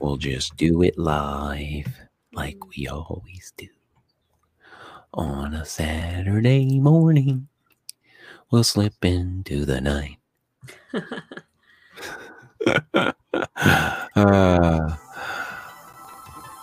We'll 0.00 0.16
just 0.16 0.56
do 0.56 0.82
it 0.82 0.98
live 0.98 1.86
like 2.32 2.58
we 2.76 2.86
always 2.86 3.52
do. 3.56 3.68
On 5.14 5.54
a 5.54 5.64
Saturday 5.64 6.78
morning, 6.78 7.48
we'll 8.50 8.64
slip 8.64 9.02
into 9.02 9.64
the 9.64 9.80
night. 9.80 10.18
uh, 14.16 14.96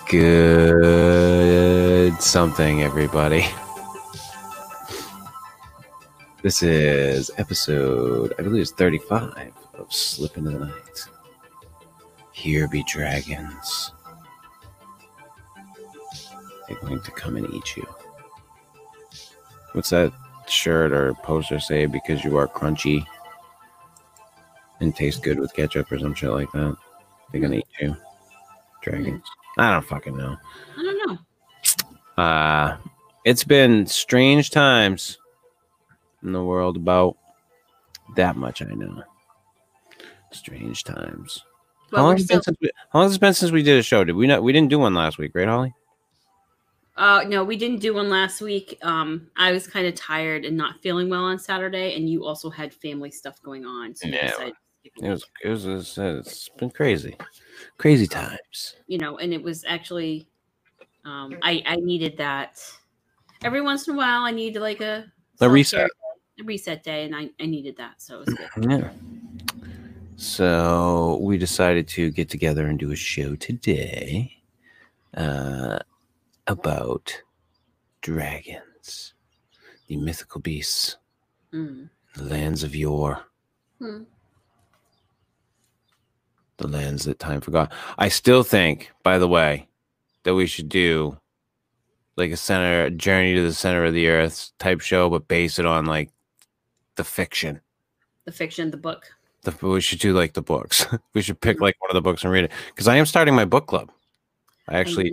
good 0.09 2.21
something, 2.21 2.83
everybody. 2.83 3.45
This 6.43 6.61
is 6.61 7.31
episode, 7.37 8.33
I 8.37 8.43
believe 8.43 8.61
it's 8.61 8.71
35 8.71 9.53
of 9.75 9.93
Slip 9.93 10.37
into 10.37 10.51
the 10.51 10.65
Night. 10.65 11.07
Here 12.33 12.67
be 12.67 12.83
dragons. 12.83 13.91
They're 16.67 16.77
going 16.77 17.01
to 17.01 17.11
come 17.11 17.37
and 17.37 17.51
eat 17.53 17.77
you. 17.77 17.87
What's 19.73 19.89
that 19.91 20.11
shirt 20.47 20.91
or 20.91 21.13
poster 21.15 21.59
say? 21.59 21.85
Because 21.85 22.23
you 22.23 22.37
are 22.37 22.47
crunchy 22.47 23.05
and 24.79 24.95
taste 24.95 25.23
good 25.23 25.39
with 25.39 25.53
ketchup 25.53 25.91
or 25.91 25.99
some 25.99 26.13
shit 26.13 26.29
like 26.29 26.51
that. 26.51 26.75
They're 27.31 27.41
gonna 27.41 27.57
eat 27.57 27.67
you. 27.79 27.95
Dragons. 28.81 29.25
I 29.57 29.71
don't 29.71 29.85
fucking 29.85 30.17
know. 30.17 30.37
I 30.77 30.81
don't 30.81 31.07
know. 32.17 32.23
Uh 32.23 32.77
it's 33.25 33.43
been 33.43 33.87
strange 33.87 34.49
times 34.49 35.17
in 36.21 36.33
the 36.33 36.43
world 36.43 36.75
about 36.75 37.17
that 38.15 38.35
much 38.35 38.61
I 38.61 38.73
know. 38.73 39.03
Strange 40.31 40.83
times. 40.83 41.43
But 41.93 41.99
how, 41.99 42.05
long 42.05 42.15
has 42.17 42.23
it 42.23 42.29
been 42.29 42.41
still, 42.41 42.53
since 42.53 42.57
we, 42.59 42.71
how 42.91 42.99
long 42.99 43.07
has 43.09 43.15
it 43.15 43.21
been 43.21 43.33
since 43.35 43.51
we 43.51 43.61
did 43.61 43.77
a 43.77 43.83
show? 43.83 44.03
Did 44.03 44.15
we 44.15 44.25
not 44.25 44.41
we 44.41 44.51
didn't 44.51 44.69
do 44.71 44.79
one 44.79 44.95
last 44.95 45.19
week, 45.19 45.31
right, 45.35 45.47
Holly? 45.47 45.75
uh, 46.97 47.23
no, 47.27 47.43
we 47.43 47.55
didn't 47.55 47.81
do 47.81 47.93
one 47.93 48.09
last 48.09 48.41
week. 48.41 48.79
Um, 48.81 49.29
I 49.37 49.51
was 49.51 49.67
kind 49.67 49.85
of 49.85 49.93
tired 49.93 50.43
and 50.43 50.57
not 50.57 50.81
feeling 50.81 51.07
well 51.07 51.23
on 51.23 51.37
Saturday, 51.37 51.95
and 51.95 52.09
you 52.09 52.25
also 52.25 52.49
had 52.49 52.73
family 52.73 53.11
stuff 53.11 53.39
going 53.43 53.63
on. 53.63 53.93
So 53.93 54.07
Yeah, 54.07 54.27
decided 54.27 54.53
to 54.53 54.59
skip 54.79 54.93
a 55.01 55.05
It 55.05 55.09
was 55.11 55.25
it 55.43 55.49
was, 55.49 55.65
it 55.65 55.73
was 55.73 55.97
it's 56.27 56.49
been 56.49 56.71
crazy. 56.71 57.15
Crazy 57.77 58.07
times. 58.07 58.75
you 58.87 58.97
know, 58.97 59.17
and 59.19 59.31
it 59.33 59.41
was 59.43 59.63
actually, 59.67 60.27
um, 61.05 61.37
I 61.43 61.61
I 61.67 61.75
needed 61.75 62.17
that. 62.17 62.59
Every 63.43 63.61
once 63.61 63.87
in 63.87 63.93
a 63.93 63.97
while, 63.97 64.23
I 64.23 64.31
need 64.31 64.55
like 64.55 64.81
a 64.81 65.11
A 65.41 65.49
reset. 65.49 65.87
day, 65.87 66.41
a 66.41 66.43
reset 66.43 66.83
day, 66.83 67.05
and 67.05 67.15
I 67.15 67.29
I 67.39 67.45
needed 67.45 67.77
that, 67.77 68.01
so 68.01 68.15
it 68.17 68.19
was 68.19 68.29
good. 68.29 68.49
Yeah. 68.69 68.89
So 70.15 71.17
we 71.21 71.37
decided 71.37 71.87
to 71.89 72.11
get 72.11 72.29
together 72.29 72.67
and 72.67 72.77
do 72.79 72.91
a 72.91 72.95
show 72.95 73.35
today 73.35 74.37
uh, 75.15 75.79
about 76.47 77.21
dragons, 78.01 79.13
the 79.87 79.97
mythical 79.97 80.41
beasts, 80.41 80.97
Mm. 81.53 81.89
the 82.15 82.23
lands 82.23 82.63
of 82.63 82.75
yore, 82.75 83.25
Hmm. 83.77 84.03
the 86.57 86.67
lands 86.67 87.05
that 87.05 87.19
time 87.19 87.41
forgot. 87.41 87.71
I 87.97 88.09
still 88.09 88.41
think, 88.43 88.91
by 89.03 89.19
the 89.19 89.27
way, 89.27 89.67
that 90.23 90.33
we 90.33 90.47
should 90.47 90.67
do 90.69 91.19
like 92.15 92.31
a 92.31 92.37
center 92.37 92.89
journey 92.89 93.35
to 93.35 93.41
the 93.43 93.53
center 93.53 93.85
of 93.85 93.93
the 93.93 94.07
earth 94.07 94.51
type 94.57 94.81
show, 94.81 95.09
but 95.11 95.27
base 95.27 95.59
it 95.59 95.65
on 95.67 95.85
like 95.85 96.09
the 96.95 97.03
fiction. 97.03 97.61
The 98.25 98.31
fiction, 98.31 98.71
the 98.71 98.77
book. 98.77 99.11
The, 99.43 99.55
we 99.61 99.81
should 99.81 99.99
do 99.99 100.13
like 100.13 100.33
the 100.33 100.41
books. 100.41 100.85
we 101.13 101.21
should 101.21 101.41
pick 101.41 101.59
like 101.59 101.79
one 101.81 101.91
of 101.91 101.95
the 101.95 102.01
books 102.01 102.23
and 102.23 102.31
read 102.31 102.45
it 102.45 102.51
because 102.67 102.87
I 102.87 102.95
am 102.95 103.05
starting 103.05 103.35
my 103.35 103.45
book 103.45 103.67
club. 103.67 103.91
I 104.69 104.79
actually, 104.79 105.11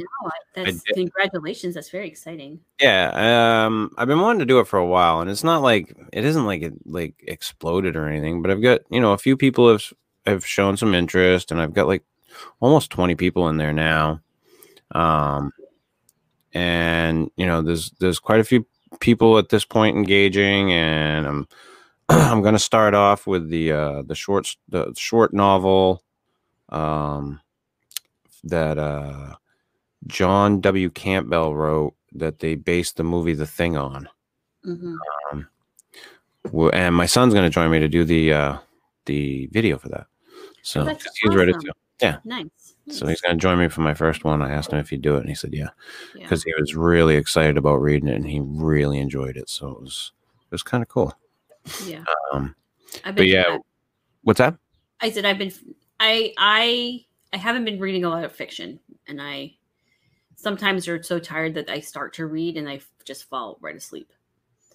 I 0.57 0.63
know, 0.63 0.71
I- 0.71 0.93
congratulations. 0.95 1.75
That's 1.75 1.91
very 1.91 2.07
exciting. 2.07 2.61
yeah, 2.81 3.65
um, 3.67 3.91
I've 3.99 4.07
been 4.07 4.21
wanting 4.21 4.39
to 4.39 4.47
do 4.47 4.61
it 4.61 4.69
for 4.69 4.79
a 4.79 4.87
while, 4.87 5.21
and 5.21 5.29
it's 5.29 5.43
not 5.43 5.61
like 5.63 5.93
it 6.13 6.25
isn't 6.25 6.47
like 6.47 6.63
it 6.63 6.75
like 6.87 7.15
exploded 7.27 7.97
or 7.97 8.07
anything. 8.07 8.43
But 8.43 8.53
I've 8.53 8.63
got 8.63 8.83
you 8.91 9.01
know 9.01 9.13
a 9.13 9.19
few 9.19 9.37
people 9.37 9.69
have 9.69 9.93
have 10.25 10.47
shown 10.47 10.77
some 10.77 10.95
interest, 10.95 11.51
and 11.51 11.61
I've 11.61 11.75
got 11.75 11.89
like 11.89 12.05
almost 12.61 12.91
twenty 12.93 13.17
people 13.17 13.49
in 13.49 13.57
there 13.57 13.73
now. 13.73 14.21
Um, 14.93 15.53
and 16.53 17.31
you 17.37 17.47
know 17.47 17.61
there's 17.61 17.91
there's 17.99 18.21
quite 18.21 18.39
a 18.41 18.45
few 18.45 18.65
people 19.01 19.37
at 19.39 19.49
this 19.49 19.65
point 19.65 19.97
engaging, 19.97 20.73
and 20.73 21.27
I'm 21.27 21.49
I'm 22.33 22.43
going 22.43 22.55
to 22.55 22.59
start 22.59 22.95
off 22.95 23.27
with 23.27 23.49
the 23.51 23.73
uh, 23.73 24.03
the 24.03 24.15
short 24.15 24.57
the 24.69 24.93
short 24.97 25.33
novel 25.33 26.03
um, 26.71 27.41
that 28.45 28.79
uh, 28.79 29.35
John 30.07 30.61
W. 30.61 30.91
Campbell 30.91 31.55
wrote 31.57 31.95
that 32.13 32.41
they 32.41 32.55
based 32.57 32.97
the 32.97 33.05
movie 33.05 33.35
The 33.35 33.47
Thing 33.47 33.77
on. 33.77 34.09
hmm 34.65 34.97
Well, 36.53 36.71
And 36.73 36.95
my 36.95 37.07
son's 37.07 37.35
going 37.35 37.45
to 37.49 37.55
join 37.55 37.71
me 37.71 37.79
to 37.81 37.89
do 37.89 38.05
the 38.05 38.33
uh, 38.33 38.59
the 39.07 39.47
video 39.53 39.79
for 39.79 39.89
that. 39.91 40.07
So 40.63 40.83
Oh, 40.89 40.97
he's 41.23 41.37
ready 41.37 41.53
awesome. 41.53 41.71
to. 42.01 42.21
Nice. 42.25 42.75
So 42.89 43.07
he's 43.07 43.21
going 43.21 43.37
to 43.37 43.41
join 43.41 43.59
me 43.59 43.69
for 43.69 43.83
my 43.83 43.95
first 43.95 44.25
one. 44.25 44.43
I 44.43 44.51
asked 44.51 44.73
him 44.73 44.79
if 44.79 44.89
he'd 44.91 45.03
do 45.03 45.15
it, 45.17 45.21
and 45.21 45.29
he 45.29 45.35
said 45.35 45.53
yeah, 45.53 45.69
Yeah. 46.17 46.23
because 46.25 46.43
he 46.43 46.53
was 46.59 46.75
really 46.75 47.15
excited 47.17 47.57
about 47.57 47.77
reading 47.77 48.09
it, 48.09 48.17
and 48.17 48.27
he 48.27 48.41
really 48.43 48.99
enjoyed 48.99 49.37
it. 49.37 49.49
So 49.49 49.69
it 49.69 49.81
was 49.81 50.13
it 50.43 50.51
was 50.53 50.63
kind 50.63 50.83
of 50.83 50.89
cool. 50.89 51.15
Yeah. 51.85 52.05
Um, 52.33 52.55
I've 53.05 53.17
but 53.17 53.27
yeah, 53.27 53.59
what's 54.23 54.39
that? 54.39 54.57
I 55.01 55.11
said 55.11 55.25
I've 55.25 55.39
been 55.39 55.53
I 55.99 56.33
I 56.37 57.05
I 57.33 57.37
haven't 57.37 57.65
been 57.65 57.79
reading 57.79 58.05
a 58.05 58.09
lot 58.09 58.25
of 58.25 58.33
fiction 58.33 58.81
and 59.07 59.21
I 59.21 59.55
sometimes 60.37 60.89
are 60.89 61.03
so 61.03 61.19
tired 61.19 61.55
that 61.55 61.69
I 61.69 61.81
start 61.81 62.15
to 62.15 62.27
read 62.27 62.57
and 62.57 62.69
I 62.69 62.81
just 63.05 63.29
fall 63.29 63.59
right 63.61 63.77
asleep. 63.77 64.13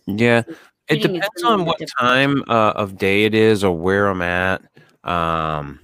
Yeah, 0.06 0.44
it 0.88 1.02
depends 1.02 1.44
on 1.44 1.66
what 1.66 1.80
difficult. 1.80 2.00
time 2.00 2.44
uh, 2.48 2.74
of 2.76 2.98
day 2.98 3.26
it 3.26 3.34
is 3.34 3.64
or 3.64 3.76
where 3.76 4.08
I'm 4.08 4.22
at. 4.22 4.62
Um, 5.04 5.80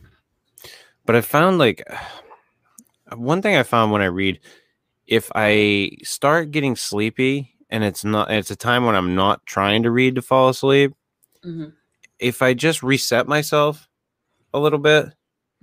but 1.06 1.16
I 1.16 1.22
found 1.22 1.58
like 1.58 1.84
one 3.16 3.42
thing 3.42 3.56
I 3.56 3.64
found 3.64 3.92
when 3.92 4.02
I 4.02 4.06
read, 4.06 4.40
if 5.08 5.32
I 5.34 5.92
start 6.04 6.52
getting 6.52 6.76
sleepy 6.76 7.56
and 7.70 7.84
it's 7.84 8.06
not, 8.06 8.32
it's 8.32 8.52
a 8.52 8.56
time 8.56 8.86
when 8.86 8.96
I'm 8.96 9.16
not 9.16 9.46
trying 9.46 9.84
to 9.84 9.92
read 9.92 10.16
to 10.16 10.22
fall 10.22 10.50
asleep. 10.50 10.94
Mhm, 11.46 11.74
If 12.20 12.42
I 12.42 12.54
just 12.54 12.84
reset 12.84 13.28
myself 13.28 13.88
a 14.54 14.60
little 14.60 14.80
bit, 14.80 15.08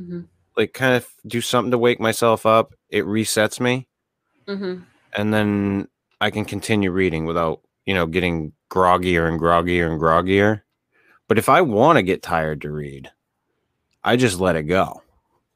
mhm, 0.00 0.28
like 0.56 0.72
kind 0.72 0.94
of 0.97 1.09
do 1.27 1.41
something 1.41 1.71
to 1.72 1.78
wake 1.78 2.00
myself 2.00 2.47
up, 2.47 2.75
it 2.91 3.05
resets 3.05 3.61
me, 3.61 3.88
mhm. 4.49 4.84
and 5.17 5.33
then 5.33 5.88
I 6.21 6.31
can 6.31 6.44
continue 6.44 6.91
reading 6.91 7.25
without, 7.27 7.61
you 7.87 7.94
know, 7.94 8.06
getting 8.06 8.53
groggier 8.71 9.28
and 9.28 9.41
groggier 9.41 9.91
and 9.91 10.00
groggier. 10.00 10.62
But 11.28 11.38
if 11.38 11.49
I 11.49 11.62
want 11.62 11.97
to 11.99 12.03
get 12.03 12.22
tired 12.22 12.62
to 12.62 12.71
read, 12.72 13.11
I 14.05 14.17
just 14.17 14.41
let 14.41 14.56
it 14.56 14.65
go. 14.65 15.03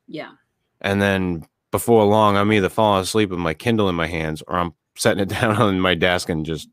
Yeah. 0.08 0.32
And 0.80 1.00
then 1.02 1.46
before 1.70 2.04
long, 2.04 2.36
I'm 2.36 2.52
either 2.52 2.68
falling 2.68 3.02
asleep 3.02 3.30
with 3.30 3.38
my 3.38 3.54
Kindle 3.54 3.88
in 3.88 3.94
my 3.94 4.06
hands 4.06 4.42
or 4.48 4.56
I'm 4.58 4.74
setting 4.96 5.22
it 5.22 5.28
down 5.40 5.56
on 5.56 5.80
my 5.80 5.94
desk 5.94 6.28
and 6.28 6.44
just 6.46 6.68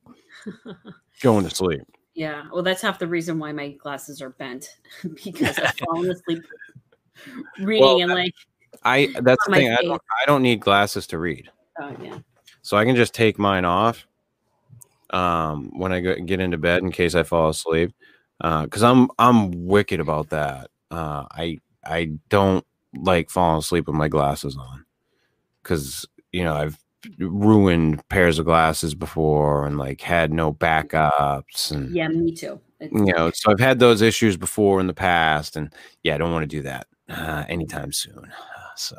going 1.22 1.44
to 1.48 1.56
sleep. 1.56 1.82
Yeah. 2.20 2.44
Well, 2.52 2.64
that's 2.64 2.82
half 2.82 3.00
the 3.00 3.08
reason 3.08 3.40
why 3.40 3.54
my 3.54 3.70
glasses 3.70 4.22
are 4.22 4.32
bent 4.32 4.76
because 5.24 5.58
I've 5.58 5.78
fallen 5.88 6.12
asleep 6.12 6.44
reading 7.60 7.82
Well, 7.82 8.02
and 8.02 8.12
like, 8.12 8.34
I 8.84 9.08
that's 9.22 9.46
the 9.46 9.52
my 9.52 9.58
thing. 9.58 9.72
I 9.72 9.82
don't, 9.82 10.02
I 10.22 10.26
don't 10.26 10.42
need 10.42 10.60
glasses 10.60 11.08
to 11.08 11.18
read, 11.18 11.50
oh 11.82 11.96
yeah. 12.02 12.20
so 12.62 12.76
I 12.76 12.84
can 12.84 12.98
just 12.98 13.14
take 13.14 13.40
mine 13.40 13.64
off 13.64 14.06
um, 15.12 15.72
when 15.78 15.94
I 15.94 16.02
get 16.02 16.42
into 16.42 16.58
bed 16.58 16.84
in 16.84 16.92
case 16.92 17.16
I 17.16 17.24
fall 17.24 17.50
asleep. 17.50 17.94
Because 18.38 18.84
I'm 18.84 19.10
I'm 19.18 19.66
wicked 19.68 20.02
about 20.02 20.30
that. 20.30 20.72
Uh, 20.92 21.24
I 21.32 21.60
I 21.86 22.12
don't 22.28 22.66
like 22.94 23.30
falling 23.30 23.60
asleep 23.60 23.88
with 23.88 23.96
my 23.96 24.10
glasses 24.10 24.58
on 24.58 24.84
because 25.64 26.06
you 26.34 26.44
know 26.44 26.54
I've 26.54 26.78
ruined 27.20 28.08
pairs 28.10 28.40
of 28.40 28.46
glasses 28.46 28.94
before 28.94 29.66
and 29.66 29.78
like 29.78 30.02
had 30.02 30.34
no 30.34 30.54
backups 30.54 31.72
and 31.72 31.96
Yeah, 31.96 32.08
me 32.10 32.34
too. 32.34 32.60
It's, 32.82 32.94
you 32.94 33.14
know 33.14 33.30
so 33.34 33.52
i've 33.52 33.60
had 33.60 33.80
those 33.80 34.02
issues 34.02 34.38
before 34.38 34.80
in 34.80 34.88
the 34.88 34.94
past 34.94 35.58
and 35.58 35.74
yeah 36.04 36.16
i 36.16 36.18
don't 36.18 36.32
want 36.32 36.44
to 36.44 36.48
do 36.58 36.62
that 36.62 36.88
uh, 37.10 37.44
anytime 37.50 37.92
soon 37.92 38.32
so 38.78 38.96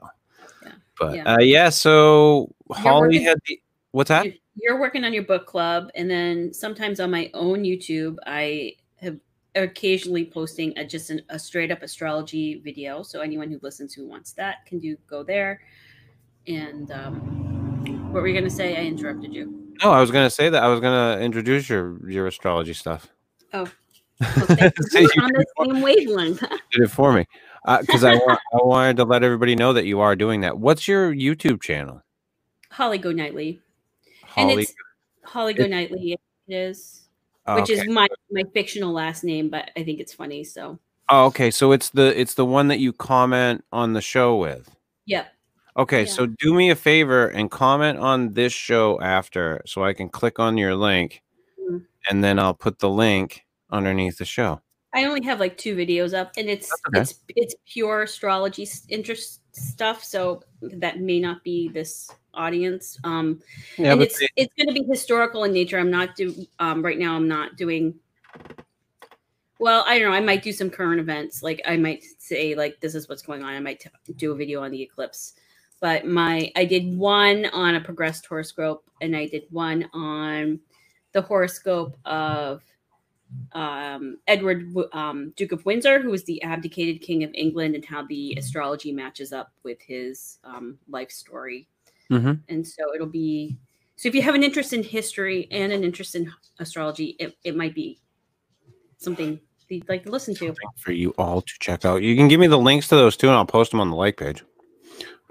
Yeah. 0.63 0.73
but 0.99 1.15
Yeah. 1.17 1.35
uh 1.35 1.41
yeah 1.41 1.69
so 1.71 2.55
holly 2.71 3.09
working- 3.09 3.23
had 3.23 3.39
the 3.47 3.61
what's 3.93 4.09
that 4.09 4.27
you- 4.27 4.35
You're 4.57 4.79
working 4.81 5.05
on 5.05 5.15
your 5.15 5.23
book 5.23 5.47
club, 5.47 5.91
and 5.95 6.11
then 6.11 6.53
sometimes 6.53 7.01
on 7.01 7.11
my 7.11 7.31
own 7.33 7.63
YouTube, 7.63 8.17
I 8.27 8.75
have 8.97 9.17
occasionally 9.55 10.27
posting 10.27 10.77
a, 10.77 10.85
just 10.85 11.09
an, 11.09 11.23
a 11.31 11.39
straight 11.39 11.71
up 11.71 11.83
astrology 11.83 12.61
video. 12.63 13.03
So 13.03 13.21
anyone 13.23 13.51
who 13.51 13.59
listens 13.63 13.95
who 13.95 14.07
wants 14.07 14.33
that 14.35 14.67
can 14.67 14.79
do 14.79 14.97
go 15.09 15.23
there. 15.23 15.63
And 16.47 16.91
um, 16.91 17.60
what 18.11 18.23
were 18.23 18.27
you 18.27 18.35
going 18.35 18.45
to 18.45 18.51
say? 18.51 18.77
I 18.77 18.85
interrupted 18.87 19.33
you. 19.33 19.75
no 19.83 19.91
i 19.93 20.01
was 20.01 20.11
gonna 20.11 20.31
say 20.31 20.49
that 20.51 20.63
i 20.63 20.69
was 20.69 20.81
gonna 20.81 21.21
introduce 21.23 21.69
your 21.69 21.99
your 22.11 22.27
astrology 22.27 22.75
stuff 22.75 23.09
Oh, 23.53 23.69
well, 24.21 24.47
thank 24.47 24.77
you. 24.79 24.85
See, 24.85 25.01
you 25.03 25.09
We're 25.17 25.25
on 25.25 25.33
the 25.33 25.47
same 25.65 25.81
wavelength. 25.81 26.41
did 26.73 26.83
it 26.83 26.91
for 26.91 27.13
me 27.13 27.25
uh, 27.65 27.81
because 27.81 28.05
I, 28.05 28.15
wa- 28.15 28.39
I 28.53 28.59
wanted 28.63 28.97
to 28.99 29.05
let 29.05 29.25
everybody 29.25 29.57
know 29.57 29.73
that 29.73 29.87
you 29.87 29.99
are 30.01 30.15
doing 30.15 30.43
that. 30.43 30.57
What's 30.59 30.87
your 30.87 31.13
YouTube 31.13 31.61
channel? 31.63 32.01
Holly 32.71 32.99
Go 32.99 33.11
Nightly. 33.13 33.61
and 34.37 34.51
Holly. 34.51 34.63
it's 34.63 34.75
Holly 35.25 35.53
Go 35.55 35.67
Nightly. 35.67 36.13
It 36.13 36.55
is, 36.55 37.09
Oh, 37.47 37.57
which 37.57 37.71
okay. 37.71 37.75
is 37.81 37.89
my 37.89 38.07
my 38.31 38.45
fictional 38.55 38.93
last 38.93 39.25
name, 39.25 39.49
but 39.49 39.71
I 39.77 39.83
think 39.83 39.99
it's 39.99 40.13
funny. 40.13 40.45
So, 40.45 40.79
Oh, 41.09 41.25
okay. 41.27 41.51
So 41.51 41.73
it's 41.73 41.89
the 41.91 42.19
it's 42.21 42.35
the 42.35 42.45
one 42.47 42.69
that 42.69 42.79
you 42.79 42.93
comment 42.93 43.65
on 43.73 43.95
the 43.95 44.01
show 44.03 44.37
with. 44.37 44.69
yep. 45.07 45.33
Okay, 45.81 46.01
Yeah. 46.03 46.11
so 46.13 46.27
do 46.27 46.53
me 46.53 46.69
a 46.69 46.77
favor 46.77 47.29
and 47.29 47.51
comment 47.51 47.99
on 47.99 48.35
this 48.35 48.53
show 48.53 49.01
after 49.01 49.63
so 49.65 49.83
I 49.83 49.95
can 49.95 50.11
click 50.11 50.39
on 50.39 50.59
your 50.59 50.75
link 50.77 51.23
Mhm. 51.59 51.87
and 52.11 52.23
then 52.23 52.39
I'll 52.39 52.53
put 52.55 52.81
the 52.81 52.91
link 52.91 53.47
underneath 53.71 54.19
the 54.19 54.27
show. 54.27 54.61
I 54.93 55.05
only 55.05 55.25
have 55.25 55.41
like 55.41 55.57
two 55.57 55.75
videos 55.77 56.13
up, 56.13 56.33
and 56.37 56.51
it's 56.51 56.71
okay. 56.89 57.01
it's 57.01 57.15
it's 57.35 57.55
pure 57.65 58.03
astrology 58.03 58.69
interest 58.89 59.41
stuff. 59.53 60.05
So 60.05 60.43
that 60.61 61.01
may 61.01 61.19
not 61.19 61.43
be 61.45 61.69
this 61.69 62.11
audience. 62.35 62.99
Um, 63.05 63.41
Yeah, 63.79 63.93
and 63.93 64.03
it's 64.03 64.21
it's 64.37 64.53
going 64.55 64.67
to 64.67 64.75
be 64.75 64.85
historical 64.87 65.45
in 65.45 65.53
nature. 65.53 65.79
I'm 65.79 65.91
not 65.91 66.15
do 66.17 66.35
um 66.59 66.83
right 66.85 66.99
now. 66.99 67.15
I'm 67.17 67.29
not 67.29 67.57
doing. 67.57 67.95
Well, 69.61 69.85
I 69.87 69.99
don't 69.99 70.11
know. 70.11 70.17
I 70.17 70.21
might 70.21 70.43
do 70.43 70.53
some 70.53 70.71
current 70.71 71.01
events. 71.01 71.43
Like 71.43 71.63
I 71.65 71.77
might 71.77 72.03
say 72.19 72.55
like 72.55 72.81
this 72.81 72.95
is 72.95 73.09
what's 73.09 73.23
going 73.23 73.43
on. 73.43 73.55
I 73.55 73.61
might 73.61 73.81
t- 73.81 73.91
do 74.17 74.33
a 74.33 74.35
video 74.35 74.63
on 74.63 74.71
the 74.73 74.83
eclipse. 74.83 75.35
But 75.81 76.07
my 76.07 76.53
I 76.57 76.65
did 76.65 76.97
one 76.97 77.47
on 77.47 77.75
a 77.75 77.81
progressed 77.81 78.27
horoscope, 78.27 78.85
and 79.01 79.17
I 79.17 79.27
did 79.27 79.45
one 79.51 79.89
on 79.93 80.61
the 81.13 81.23
horoscope 81.23 81.97
of 82.05 82.63
um, 83.53 84.19
Edward 84.27 84.75
um, 84.93 85.33
Duke 85.37 85.53
of 85.53 85.65
Windsor, 85.65 86.01
who 86.01 86.11
was 86.11 86.25
the 86.25 86.43
abdicated 86.43 87.01
king 87.01 87.25
of 87.25 87.31
England, 87.35 87.75
and 87.75 87.85
how 87.85 88.05
the 88.05 88.35
astrology 88.37 88.93
matches 88.93 89.33
up 89.33 89.53
with 89.63 89.81
his 89.81 90.39
um, 90.45 90.79
life 90.89 91.11
story 91.11 91.67
Mhm. 92.11 92.41
and 92.49 92.67
so 92.67 92.93
it'll 92.93 93.07
be 93.07 93.57
so 93.95 94.09
if 94.09 94.17
you 94.17 94.23
have 94.23 94.35
an 94.35 94.43
interest 94.43 94.73
in 94.73 94.83
history 94.83 95.47
and 95.53 95.73
an 95.73 95.85
interest 95.85 96.17
in 96.17 96.33
astrology 96.59 97.15
it, 97.21 97.37
it 97.45 97.55
might 97.55 97.73
be 97.73 98.01
something 98.99 99.39
you'd 99.69 99.89
like 99.89 100.03
to 100.03 100.11
listen 100.11 100.35
to 100.35 100.53
for 100.77 100.91
you 100.91 101.15
all 101.17 101.41
to 101.41 101.55
check 101.61 101.85
out. 101.85 102.03
You 102.03 102.17
can 102.17 102.27
give 102.27 102.41
me 102.41 102.49
the 102.49 102.59
links 102.59 102.89
to 102.89 102.97
those 102.97 103.17
too 103.17 103.29
and 103.29 103.37
I'll 103.37 103.47
post 103.47 103.71
them 103.71 103.79
on 103.79 103.91
the 103.91 103.97
like 103.97 104.17
page 104.17 104.43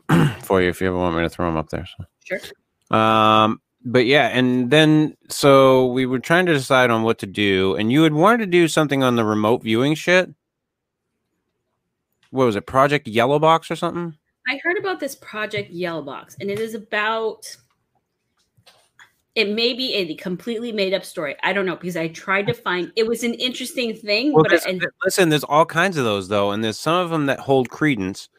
for 0.41 0.61
you 0.61 0.69
if 0.69 0.81
you 0.81 0.87
ever 0.87 0.97
want 0.97 1.15
me 1.15 1.21
to 1.23 1.29
throw 1.29 1.45
them 1.45 1.57
up 1.57 1.69
there. 1.69 1.85
So. 1.85 2.05
sure 2.23 2.97
Um, 2.97 3.61
but 3.85 4.05
yeah, 4.05 4.27
and 4.27 4.69
then 4.69 5.15
so 5.29 5.87
we 5.87 6.05
were 6.05 6.19
trying 6.19 6.45
to 6.47 6.53
decide 6.53 6.89
on 6.89 7.03
what 7.03 7.19
to 7.19 7.25
do, 7.25 7.75
and 7.75 7.91
you 7.91 8.03
had 8.03 8.13
wanted 8.13 8.39
to 8.39 8.45
do 8.47 8.67
something 8.67 9.03
on 9.03 9.15
the 9.15 9.23
remote 9.23 9.63
viewing 9.63 9.95
shit. 9.95 10.29
What 12.31 12.45
was 12.45 12.55
it, 12.55 12.65
Project 12.65 13.07
Yellow 13.07 13.39
Box 13.39 13.71
or 13.71 13.75
something? 13.75 14.15
i 14.49 14.59
heard 14.63 14.77
about 14.77 14.99
this 14.99 15.15
project 15.15 15.69
yellow 15.69 16.01
box 16.01 16.35
and 16.39 16.49
it 16.49 16.59
is 16.59 16.73
about 16.73 17.55
it 19.35 19.49
may 19.49 19.73
be 19.73 19.93
a 19.93 20.15
completely 20.15 20.71
made 20.71 20.93
up 20.93 21.05
story 21.05 21.35
i 21.43 21.53
don't 21.53 21.65
know 21.65 21.75
because 21.75 21.95
i 21.95 22.07
tried 22.07 22.47
to 22.47 22.53
find 22.53 22.91
it 22.95 23.07
was 23.07 23.23
an 23.23 23.33
interesting 23.35 23.95
thing 23.95 24.33
Well, 24.33 24.43
but 24.43 24.65
I, 24.65 24.69
and 24.69 24.85
listen, 25.03 25.29
there's 25.29 25.43
all 25.43 25.65
kinds 25.65 25.97
of 25.97 26.03
those 26.03 26.27
though, 26.27 26.51
and 26.51 26.63
there's 26.63 26.79
some 26.79 26.95
of 26.95 27.09
them 27.09 27.27
that 27.27 27.39
hold 27.39 27.69
credence. 27.69 28.29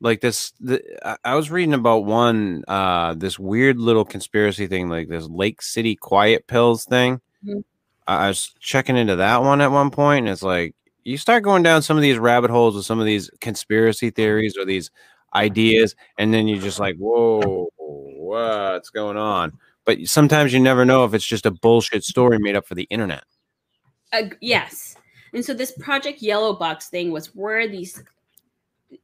Like 0.00 0.20
this, 0.20 0.52
the, 0.60 0.82
I- 1.24 1.34
was 1.34 1.50
reading 1.50 1.74
about 1.74 2.04
one, 2.04 2.64
uh, 2.68 3.14
this 3.14 3.38
weird 3.38 3.78
little 3.78 4.04
conspiracy 4.04 4.66
thing, 4.66 4.88
like 4.88 5.08
this 5.08 5.28
Lake 5.28 5.60
City 5.62 5.94
quiet 5.96 6.46
pills 6.46 6.84
thing. 6.84 7.20
Mhm. 7.44 7.64
I 8.06 8.24
I 8.24 8.28
was 8.28 8.54
checking 8.60 8.96
into 8.96 9.16
that 9.16 9.42
one 9.42 9.60
at 9.60 9.70
one 9.70 9.90
point, 9.90 10.26
and 10.26 10.32
it's 10.32 10.42
like 10.42 10.74
you 11.04 11.16
start 11.18 11.42
going 11.42 11.62
down 11.62 11.82
some 11.82 11.96
of 11.96 12.02
these 12.02 12.18
rabbit 12.18 12.50
holes 12.50 12.74
with 12.76 12.84
some 12.86 12.98
of 13.00 13.06
these 13.06 13.30
conspiracy 13.40 14.10
theories 14.10 14.56
or 14.56 14.64
these 14.64 14.90
ideas, 15.34 15.94
and 16.18 16.32
then 16.32 16.48
you're 16.48 16.60
just 16.60 16.80
like, 16.80 16.96
whoa, 16.96 17.68
what's 17.76 18.90
going 18.90 19.16
on? 19.16 19.52
But 19.84 20.06
sometimes 20.06 20.52
you 20.52 20.60
never 20.60 20.84
know 20.84 21.04
if 21.04 21.14
it's 21.14 21.24
just 21.26 21.46
a 21.46 21.50
bullshit 21.50 22.04
story 22.04 22.38
made 22.38 22.56
up 22.56 22.66
for 22.66 22.74
the 22.74 22.84
internet. 22.90 23.24
Uh, 24.12 24.24
yes. 24.40 24.96
And 25.32 25.44
so 25.44 25.54
this 25.54 25.72
Project 25.72 26.20
Yellow 26.20 26.52
Box 26.54 26.88
thing 26.88 27.12
was 27.12 27.34
where 27.34 27.68
these 27.68 28.02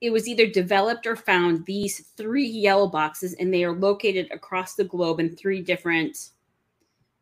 it 0.00 0.11
was 0.11 0.29
either 0.29 0.47
developed 0.47 1.06
or 1.06 1.17
found 1.17 1.65
these 1.67 2.09
three 2.17 2.47
yellow 2.47 2.88
boxes 2.88 3.35
and 3.35 3.53
they 3.53 3.65
are 3.65 3.73
located 3.73 4.29
across 4.31 4.75
the 4.75 4.85
globe 4.85 5.21
in 5.21 5.35
three 5.37 5.62
different 5.62 6.31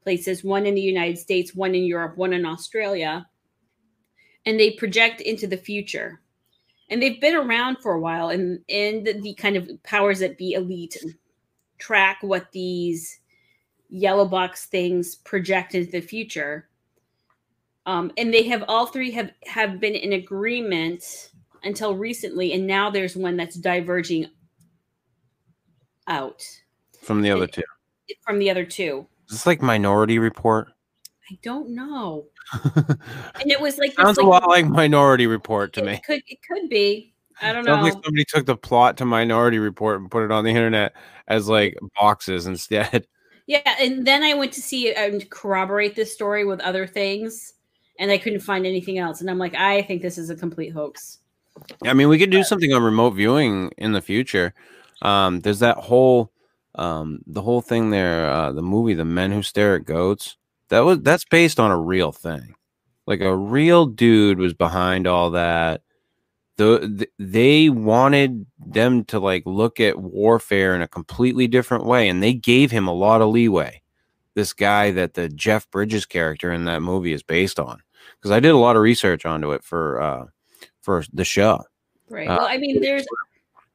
places, 0.03 0.45
one 0.45 0.67
in 0.67 0.75
the 0.75 0.81
United 0.81 1.19
States, 1.19 1.55
one 1.55 1.75
in 1.75 1.85
Europe, 1.85 2.17
one 2.17 2.33
in 2.33 2.45
Australia. 2.45 3.27
And 4.47 4.59
they 4.61 4.73
project 4.73 5.21
into 5.21 5.47
the 5.47 5.57
future. 5.57 6.21
And 6.91 7.03
they've 7.03 7.21
been 7.21 7.35
around 7.35 7.79
for 7.79 7.95
a 7.95 8.01
while 8.01 8.29
and 8.29 8.61
and 8.69 9.07
the, 9.07 9.35
kind 9.35 9.57
of 9.57 9.71
powers 9.83 10.19
that 10.21 10.37
be 10.37 10.53
elite 10.53 10.97
track 11.79 12.19
what 12.21 12.53
these 12.53 13.21
yellow 13.89 14.27
box 14.27 14.67
things 14.67 15.17
project 15.17 15.75
into 15.75 15.91
the 15.91 16.01
future 16.01 16.69
um, 17.87 18.11
and 18.17 18.33
they 18.33 18.43
have 18.45 18.65
all 18.69 18.87
three 18.87 19.11
have 19.11 19.31
have 19.47 19.81
been 19.81 19.95
in 19.95 20.15
agreement 20.15 21.31
until 21.65 21.95
recently 21.97 22.53
and 22.53 22.67
now 22.67 22.91
there's 22.91 23.17
one 23.17 23.37
that's 23.37 23.57
diverging 23.57 24.27
out 26.07 26.43
From 27.03 27.23
the 27.23 27.31
other 27.31 27.47
two. 27.47 27.63
from 28.23 28.39
the 28.39 28.51
other 28.51 28.65
two 28.65 29.07
Is 29.29 29.37
this 29.37 29.47
like 29.47 29.63
Minority 29.63 30.19
Report? 30.19 30.69
i 31.31 31.39
don't 31.43 31.71
know 31.71 32.27
and 32.65 33.51
it 33.51 33.59
was 33.61 33.79
like 33.79 33.95
this, 33.97 34.05
Sounds 34.05 34.19
a 34.19 34.23
like, 34.23 34.43
lot 34.43 34.49
like 34.51 34.67
Minority 34.67 35.27
Report 35.27 35.73
to 35.75 35.81
it 35.81 35.87
me. 35.87 36.01
could 36.07 36.23
it 36.29 36.39
could 36.47 36.69
be 36.69 37.15
i 37.41 37.53
don't 37.53 37.65
Sounds 37.65 37.79
know 37.79 37.83
like 37.85 37.93
somebody 38.05 38.25
took 38.29 38.45
the 38.47 38.57
plot 38.57 38.97
to 38.99 39.05
Minority 39.07 39.59
Report 39.59 40.01
and 40.01 40.11
put 40.11 40.23
it 40.25 40.31
on 40.31 40.45
the 40.45 40.51
internet 40.51 40.93
as 41.29 41.49
like 41.49 41.77
boxes 41.99 42.47
instead. 42.47 43.07
yeah 43.47 43.75
and 43.81 44.07
then 44.07 44.23
i 44.23 44.35
went 44.35 44.53
to 44.53 44.61
see 44.61 44.93
and 44.95 45.29
corroborate 45.31 45.95
this 45.97 46.13
story 46.13 46.45
with 46.45 46.61
other 46.61 46.87
things 46.87 47.55
and 47.99 48.11
i 48.11 48.19
couldn't 48.19 48.41
find 48.41 48.67
anything 48.67 48.99
else 48.99 49.21
and 49.23 49.31
i'm 49.31 49.39
like 49.39 49.55
i 49.55 49.81
think 49.83 50.03
this 50.03 50.19
is 50.19 50.29
a 50.31 50.37
complete 50.37 50.71
hoax 50.71 51.19
I 51.85 51.95
mean, 51.95 52.09
we 52.09 52.19
could 52.19 52.31
do 52.31 52.45
something 52.45 52.73
on 52.73 52.83
remote 52.83 53.11
viewing 53.11 53.71
in 53.79 53.93
the 53.93 54.03
future. 54.03 54.55
Um, 55.03 55.41
there's 55.41 55.61
that 55.61 55.77
whole, 55.77 56.33
um, 56.75 57.21
the 57.27 57.43
whole 57.43 57.61
thing 57.61 57.91
there, 57.91 58.31
uh, 58.31 58.53
the 58.53 58.63
movie, 58.63 58.95
The 58.95 59.05
Men 59.05 59.33
Who 59.33 59.43
Stare 59.43 59.77
at 59.77 59.85
Goats. 59.85 60.37
That 60.69 60.81
was 60.81 61.01
that's 61.03 61.25
based 61.25 61.61
on 61.61 61.71
a 61.71 61.81
real 61.81 62.11
thing. 62.11 62.55
Like 63.07 63.21
a 63.21 63.37
real 63.37 63.87
dude 63.87 64.39
was 64.39 64.55
behind 64.55 65.07
all 65.07 65.31
that. 65.33 65.83
The, 66.57 66.79
th- 66.99 67.11
they 67.19 67.69
wanted 67.69 68.47
them 68.59 69.05
to 69.07 69.19
like 69.19 69.43
look 69.45 69.79
at 69.81 69.99
warfare 69.99 70.75
in 70.75 70.83
a 70.83 70.89
completely 70.89 71.47
different 71.47 71.85
way, 71.85 72.09
and 72.09 72.23
they 72.23 72.33
gave 72.33 72.71
him 72.71 72.89
a 72.89 72.95
lot 72.95 73.21
of 73.21 73.29
leeway. 73.29 73.83
This 74.35 74.53
guy 74.53 74.91
that 74.93 75.15
the 75.15 75.29
Jeff 75.29 75.71
Bridges 75.71 76.07
character 76.07 76.53
in 76.53 76.65
that 76.65 76.81
movie 76.81 77.13
is 77.13 77.23
based 77.23 77.61
on, 77.61 77.83
because 78.17 78.31
I 78.31 78.41
did 78.41 78.53
a 78.53 78.59
lot 78.59 78.77
of 78.77 78.83
research 78.83 79.27
onto 79.27 79.53
it 79.53 79.63
for 79.63 80.01
uh, 80.01 80.27
for 80.85 81.03
the 81.13 81.25
show. 81.25 81.65
Right. 82.11 82.29
Uh, 82.29 82.37
well, 82.37 82.47
I 82.47 82.59
mean, 82.59 82.81
there's 82.81 83.07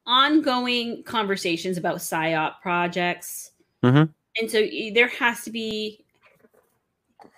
ongoing 0.06 1.04
conversations 1.04 1.78
about 1.78 1.98
psyop 1.98 2.62
projects, 2.62 3.52
Mhm. 3.84 4.14
and 4.40 4.52
so 4.52 4.66
there 4.94 5.08
has 5.08 5.44
to 5.44 5.52
be 5.52 6.06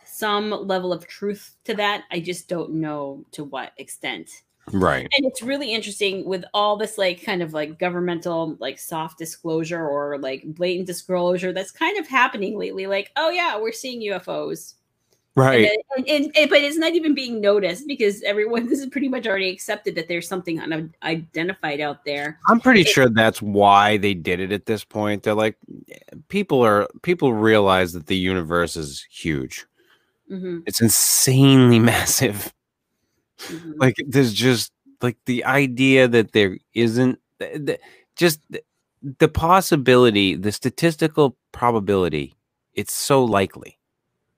some 0.05 0.51
level 0.51 0.93
of 0.93 1.07
truth 1.07 1.55
to 1.63 1.73
that. 1.75 2.03
I 2.11 2.19
just 2.19 2.47
don't 2.47 2.73
know 2.73 3.25
to 3.31 3.43
what 3.45 3.71
extent. 3.77 4.43
Right. 4.71 5.07
And 5.17 5.25
it's 5.25 5.41
really 5.41 5.73
interesting 5.73 6.23
with 6.25 6.45
all 6.53 6.77
this, 6.77 6.97
like, 6.97 7.23
kind 7.23 7.41
of 7.41 7.51
like 7.53 7.79
governmental, 7.79 8.55
like, 8.59 8.77
soft 8.77 9.17
disclosure 9.17 9.83
or 9.85 10.19
like 10.19 10.43
blatant 10.45 10.85
disclosure 10.85 11.51
that's 11.51 11.71
kind 11.71 11.97
of 11.97 12.07
happening 12.07 12.57
lately. 12.59 12.85
Like, 12.85 13.11
oh 13.15 13.31
yeah, 13.31 13.57
we're 13.57 13.71
seeing 13.71 14.01
UFOs. 14.01 14.75
And 15.35 15.45
Right. 15.45 15.61
then- 15.61 15.77
and, 15.97 16.07
and- 16.25 16.37
and- 16.37 16.49
but 16.49 16.61
it's 16.61 16.77
not 16.77 16.93
even 16.93 17.13
being 17.15 17.39
noticed 17.39 17.87
because 17.87 18.21
everyone 18.23 18.65
this 18.69 18.79
is 18.79 18.87
pretty 18.87 19.07
much 19.07 19.25
already 19.25 19.49
accepted 19.49 19.95
that 19.95 20.07
there's 20.09 20.27
something 20.27 20.59
unidentified 20.59 21.79
out 21.79 22.03
there. 22.05 22.37
I'm 22.49 22.59
pretty 22.59 22.83
sure 22.83 23.07
that's 23.09 23.41
why 23.41 23.97
they 23.97 24.13
did 24.13 24.39
it 24.41 24.51
at 24.51 24.65
this 24.65 24.83
point. 24.83 25.23
They're 25.23 25.33
like 25.33 25.55
people 26.27 26.61
are 26.61 26.87
people 27.01 27.33
realize 27.33 27.93
that 27.93 28.07
the 28.07 28.17
universe 28.17 28.75
is 28.75 29.05
huge. 29.09 29.65
hmm 30.27 30.59
It's 30.65 30.81
insanely 30.81 31.79
massive. 31.93 32.53
hmm 33.47 33.73
Like 33.77 33.95
there's 34.05 34.33
just 34.33 34.73
like 35.01 35.17
the 35.25 35.45
idea 35.45 36.07
that 36.09 36.33
there 36.33 36.57
isn't 36.73 37.19
th- 37.39 37.65
th- 37.65 37.79
just 38.17 38.39
th- 38.51 38.63
the 39.17 39.29
possibility, 39.29 40.35
the 40.35 40.51
statistical 40.51 41.35
probability, 41.53 42.35
it's 42.73 42.93
so 42.93 43.23
likely. 43.23 43.79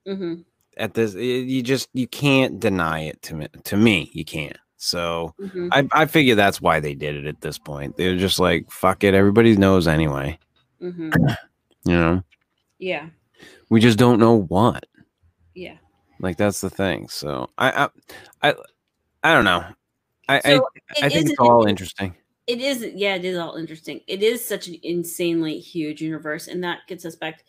hmm 0.06 0.36
At 0.78 0.94
this 0.94 1.14
you 1.14 1.62
just 1.62 1.90
you 1.94 2.08
can't 2.08 2.60
deny 2.60 3.02
it 3.02 3.22
to 3.24 3.36
me 3.36 3.48
to 3.66 3.78
me. 3.78 4.10
You 4.14 4.26
can't. 4.26 4.58
So 4.78 5.34
hmm 5.40 5.70
I, 5.72 5.88
I 5.94 6.06
figure 6.06 6.36
that's 6.36 6.62
why 6.62 6.80
they 6.80 6.94
did 6.94 7.16
it 7.16 7.26
at 7.26 7.42
this 7.42 7.58
point. 7.58 7.96
They're 7.96 8.18
just 8.18 8.40
like, 8.40 8.70
fuck 8.70 9.04
it, 9.04 9.14
everybody 9.14 9.56
knows 9.56 9.88
anyway. 9.88 10.38
hmm 10.80 11.12
You 11.86 11.96
know, 11.96 12.24
Yeah. 12.80 13.10
we 13.70 13.80
just 13.82 13.98
don't 13.98 14.20
know 14.20 14.42
what. 14.44 14.86
Yeah. 15.54 15.78
Like 16.20 16.38
that's 16.38 16.62
the 16.62 16.70
thing. 16.70 17.10
So 17.10 17.50
I, 17.58 17.86
I, 18.42 18.50
I, 18.50 18.56
I 19.24 19.34
don't 19.34 19.46
know. 19.46 19.66
I, 20.30 20.40
So 20.40 20.68
I, 20.98 21.06
I 21.06 21.10
think 21.10 21.30
it's 21.30 21.40
all 21.40 21.66
interesting. 21.66 22.16
it 22.48 22.60
is 22.60 22.86
yeah 22.94 23.16
it 23.16 23.24
is 23.26 23.38
all 23.38 23.56
interesting 23.56 24.02
it 24.08 24.22
is 24.22 24.44
such 24.46 24.68
an 24.68 24.76
insanely 24.84 25.60
huge 25.60 26.02
universe 26.02 26.48
and 26.48 26.64
that 26.64 26.80
gets 26.88 27.06
us 27.06 27.16
back 27.16 27.44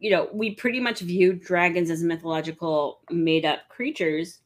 you 0.00 0.10
know 0.10 0.28
we 0.32 0.54
pretty 0.54 0.80
much 0.80 1.00
view 1.00 1.34
dragons 1.34 1.90
as 1.90 2.02
mythological 2.02 3.00
made 3.10 3.44
up 3.44 3.60
creatures. 3.68 4.40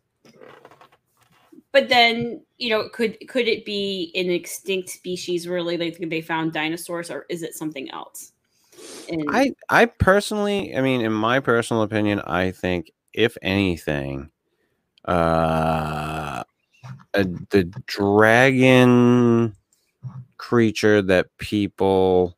But 1.72 1.88
then 1.88 2.42
you 2.58 2.70
know 2.70 2.88
could 2.90 3.16
could 3.28 3.48
it 3.48 3.64
be 3.64 4.12
an 4.14 4.30
extinct 4.30 4.90
species 4.90 5.48
really? 5.48 5.78
Like 5.78 5.98
they 5.98 6.20
found 6.20 6.52
dinosaurs 6.52 7.10
or 7.10 7.24
is 7.30 7.42
it 7.42 7.54
something 7.54 7.90
else? 7.90 8.32
And 9.08 9.24
I 9.30 9.52
I 9.70 9.86
personally, 9.86 10.76
I 10.76 10.80
mean, 10.80 11.00
in 11.00 11.12
my 11.12 11.40
personal 11.40 11.82
opinion, 11.82 12.20
I 12.20 12.50
think 12.50 12.90
if 13.12 13.36
anything, 13.42 14.30
uh, 15.06 16.42
uh 17.14 17.24
the 17.50 17.64
dragon 17.86 19.54
creature 20.36 21.00
that 21.02 21.26
people 21.38 22.36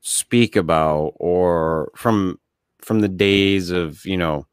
speak 0.00 0.56
about, 0.56 1.12
or 1.16 1.90
from 1.96 2.38
from 2.84 3.00
the 3.00 3.08
days 3.08 3.70
of 3.70 4.04
you 4.04 4.16
know 4.16 4.46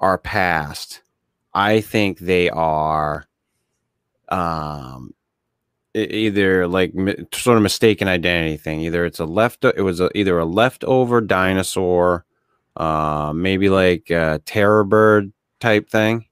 our 0.00 0.18
past, 0.18 1.02
I 1.54 1.80
think 1.80 2.18
they 2.18 2.50
are 2.50 3.26
um 4.28 5.14
either 5.94 6.68
like 6.68 6.92
sort 7.34 7.56
of 7.56 7.62
mistaken 7.62 8.08
identity 8.08 8.56
thing. 8.56 8.80
Either 8.80 9.04
it's 9.04 9.18
a 9.18 9.24
left, 9.24 9.64
it 9.64 9.82
was 9.82 10.00
a, 10.00 10.16
either 10.16 10.38
a 10.38 10.44
leftover 10.44 11.20
dinosaur, 11.20 12.24
uh, 12.76 13.32
maybe 13.34 13.68
like 13.68 14.08
a 14.10 14.40
terror 14.46 14.84
bird 14.84 15.32
type 15.58 15.90
thing. 15.90 16.26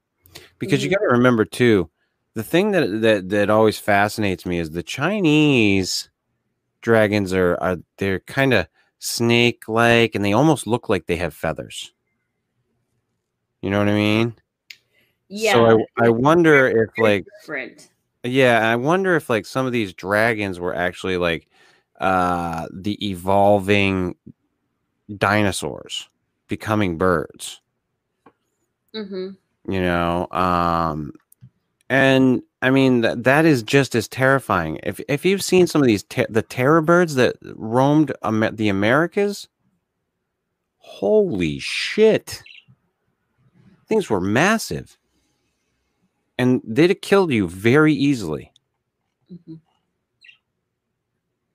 Because 0.61 0.85
you 0.85 0.91
Mhm. 0.91 0.95
got 0.95 1.01
to 1.01 1.09
remember 1.17 1.45
too, 1.45 1.91
the 2.35 2.43
thing 2.45 2.71
that 2.73 3.01
that 3.03 3.29
that 3.31 3.51
always 3.51 3.79
fascinates 3.79 4.47
me 4.47 4.59
is 4.61 4.71
the 4.71 4.83
Chinese 4.83 6.11
dragons 6.81 7.33
are 7.33 7.57
are 7.61 7.79
they're 7.99 8.21
kind 8.21 8.55
of 8.55 8.69
snake 8.99 9.69
like, 9.69 10.15
and 10.15 10.25
they 10.25 10.33
almost 10.33 10.67
look 10.67 10.89
like 10.89 11.07
they 11.07 11.17
have 11.17 11.35
feathers. 11.35 11.93
You 13.63 13.71
know 13.71 13.79
what 13.79 13.89
I 13.89 13.95
mean? 13.95 14.35
yeah 15.29 15.53
So 15.53 15.85
I 15.99 16.07
I 16.07 16.09
wonder 16.11 16.67
if 16.69 16.91
like 16.99 17.25
different 17.41 17.91
yeah, 18.25 18.69
I 18.69 18.77
wonder 18.77 19.17
if 19.17 19.31
like 19.31 19.47
some 19.47 19.67
of 19.67 19.73
these 19.73 19.95
dragons 19.95 20.61
were 20.61 20.75
actually 20.75 21.17
like 21.17 21.49
uh 22.01 22.67
the 22.73 22.97
evolving 23.09 24.17
dinosaurs 25.17 26.09
becoming 26.49 26.99
birds, 26.99 27.61
hmm 28.93 29.31
you 29.69 29.81
know. 29.81 30.27
Um 30.31 31.13
and 31.91 32.43
I 32.63 32.71
mean 32.71 33.03
that 33.03 33.25
that 33.25 33.45
is 33.47 33.63
just 33.63 33.95
as 33.95 34.09
terrifying. 34.09 34.81
If 34.85 35.01
if 35.09 35.25
you've 35.25 35.45
seen 35.45 35.67
some 35.67 35.83
of 35.83 35.89
these 35.89 36.05
ter- 36.05 36.27
the 36.31 36.43
terror 36.43 36.83
birds 36.83 37.17
that 37.17 37.37
roamed 37.57 38.13
Amer- 38.25 38.53
the 38.53 38.69
Americas, 38.69 39.49
holy 40.79 41.59
shit. 41.61 42.43
Things 43.89 44.11
were 44.11 44.21
massive. 44.21 44.99
And 46.39 46.63
they'd 46.65 46.91
have 46.91 47.01
killed 47.03 47.33
you 47.33 47.49
very 47.49 47.95
easily. 47.95 48.53
hmm 49.29 49.55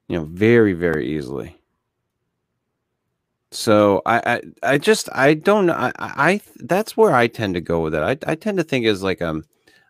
you 0.07 0.17
know 0.17 0.25
very 0.25 0.73
very 0.73 1.07
easily 1.15 1.57
so 3.51 4.01
I, 4.05 4.17
I 4.63 4.73
i 4.73 4.77
just 4.77 5.09
i 5.13 5.33
don't 5.35 5.67
know 5.67 5.73
i 5.73 5.91
i 5.99 6.41
that's 6.57 6.97
where 6.97 7.13
i 7.13 7.27
tend 7.27 7.55
to 7.55 7.61
go 7.61 7.81
with 7.81 7.95
it 7.95 8.03
i, 8.03 8.17
I 8.31 8.35
tend 8.35 8.57
to 8.59 8.63
think 8.65 8.85
is 8.85 9.03
like 9.03 9.21
a, 9.21 9.41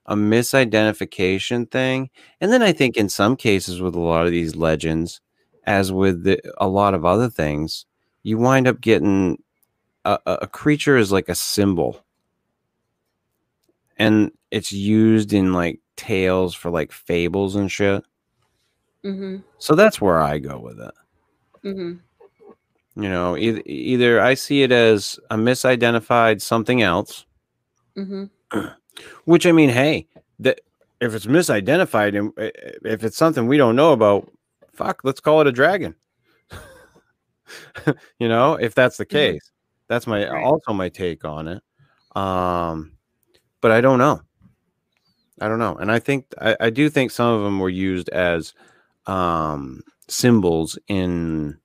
a 0.08 0.16
misidentification 0.16 1.70
thing 1.72 2.10
and 2.42 2.52
then 2.52 2.62
i 2.62 2.72
think 2.74 2.98
in 2.98 3.10
some 3.10 3.36
cases 3.36 3.82
with 3.82 3.96
a 3.96 4.00
lot 4.00 4.26
of 4.26 4.32
these 4.32 4.56
legends 4.56 5.22
as 5.66 5.92
with 5.92 6.24
the, 6.24 6.40
a 6.58 6.68
lot 6.68 6.94
of 6.94 7.06
other 7.06 7.30
things 7.30 7.86
you 8.24 8.38
wind 8.38 8.68
up 8.68 8.82
getting 8.82 9.38
a, 10.06 10.20
a 10.26 10.48
creature 10.48 10.98
is 10.98 11.12
like 11.12 11.30
a 11.30 11.36
symbol. 11.36 12.04
And 13.98 14.32
it's 14.52 14.72
used 14.72 15.34
in 15.34 15.54
like 15.54 15.80
tales 15.96 16.56
for 16.56 16.70
like 16.70 16.92
fables 16.92 17.56
and 17.56 17.72
shit. 17.72 18.04
Hmm 19.04 19.38
so 19.58 19.76
that's 19.76 20.02
where 20.02 20.22
i 20.22 20.40
go 20.40 20.60
with 20.60 20.80
it. 20.80 20.94
Hmm 21.62 21.94
You 22.96 23.10
know, 23.10 23.38
either, 23.38 23.62
either 23.66 24.22
I 24.22 24.34
see 24.34 24.64
it 24.64 24.72
as 24.72 25.20
a 25.30 25.36
misidentified 25.36 26.42
something 26.42 26.82
else, 26.82 27.26
hmm 27.96 28.26
which 29.26 29.46
I 29.46 29.52
mean, 29.52 29.70
hey, 29.70 30.08
that 30.40 30.62
if 31.02 31.14
it's 31.14 31.26
misidentified 31.26 32.18
and 32.18 32.30
uh, 32.38 32.52
if 32.86 33.04
it's 33.04 33.18
something 33.18 33.48
we 33.48 33.58
don't 33.58 33.76
know 33.76 33.92
about, 33.94 34.32
fuck, 34.74 35.02
let's 35.04 35.20
call 35.20 35.42
it 35.42 35.48
a 35.48 35.52
dragon. 35.52 35.96
you 38.20 38.28
know, 38.28 38.56
if 38.56 38.74
that's 38.76 38.98
the 38.98 39.06
Mhm. 39.06 39.10
case, 39.10 39.52
that's 39.88 40.08
my 40.08 40.30
Right. 40.30 40.44
also 40.44 40.74
my 40.74 40.90
take 40.90 41.26
on 41.26 41.48
it. 41.48 41.62
Um, 42.16 42.94
but 43.62 43.72
I 43.72 43.82
don't 43.82 44.00
know. 44.00 44.22
I 45.42 45.48
don't 45.48 45.60
know, 45.60 45.76
and 45.76 45.92
I 45.92 46.00
think 46.00 46.28
I, 46.40 46.56
I 46.60 46.70
do 46.70 46.90
think 46.90 47.10
some 47.12 47.34
of 47.34 47.44
them 47.44 47.60
were 47.60 47.70
used 47.70 48.08
as 48.10 48.54
um, 49.08 49.82
symbols 50.08 50.78
in 50.88 51.58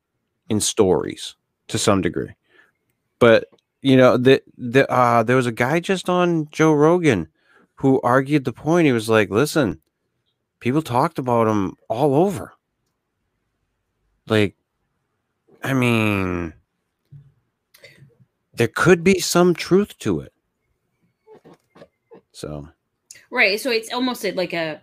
in 0.49 0.61
stories 0.61 1.37
to 1.69 1.79
some 1.79 2.01
degree. 2.01 2.35
But 3.19 3.45
you 3.83 3.97
know, 3.97 4.17
the 4.17 4.43
the 4.57 4.91
uh, 4.91 5.23
there 5.23 5.37
was 5.37 5.47
a 5.47 5.53
guy 5.53 5.81
just 5.81 6.09
on 6.09 6.49
Joe 6.51 6.73
Rogan 6.73 7.29
who 7.77 8.01
argued 8.03 8.45
the 8.45 8.53
point. 8.53 8.87
He 8.87 8.93
was 8.93 9.09
like, 9.09 9.31
"Listen, 9.31 9.81
people 10.61 10.83
talked 10.83 11.19
about 11.19 11.47
him 11.47 11.77
all 11.89 12.15
over. 12.15 12.55
Like, 14.27 14.57
I 15.63 15.73
mean, 15.75 16.55
there 18.53 18.69
could 18.69 19.05
be 19.05 19.21
some 19.21 19.55
truth 19.55 19.97
to 19.99 20.21
it." 20.21 20.33
So, 22.33 22.69
Right. 23.31 23.61
So 23.61 23.71
it's 23.71 23.93
almost 23.93 24.25
like 24.25 24.53
a 24.53 24.81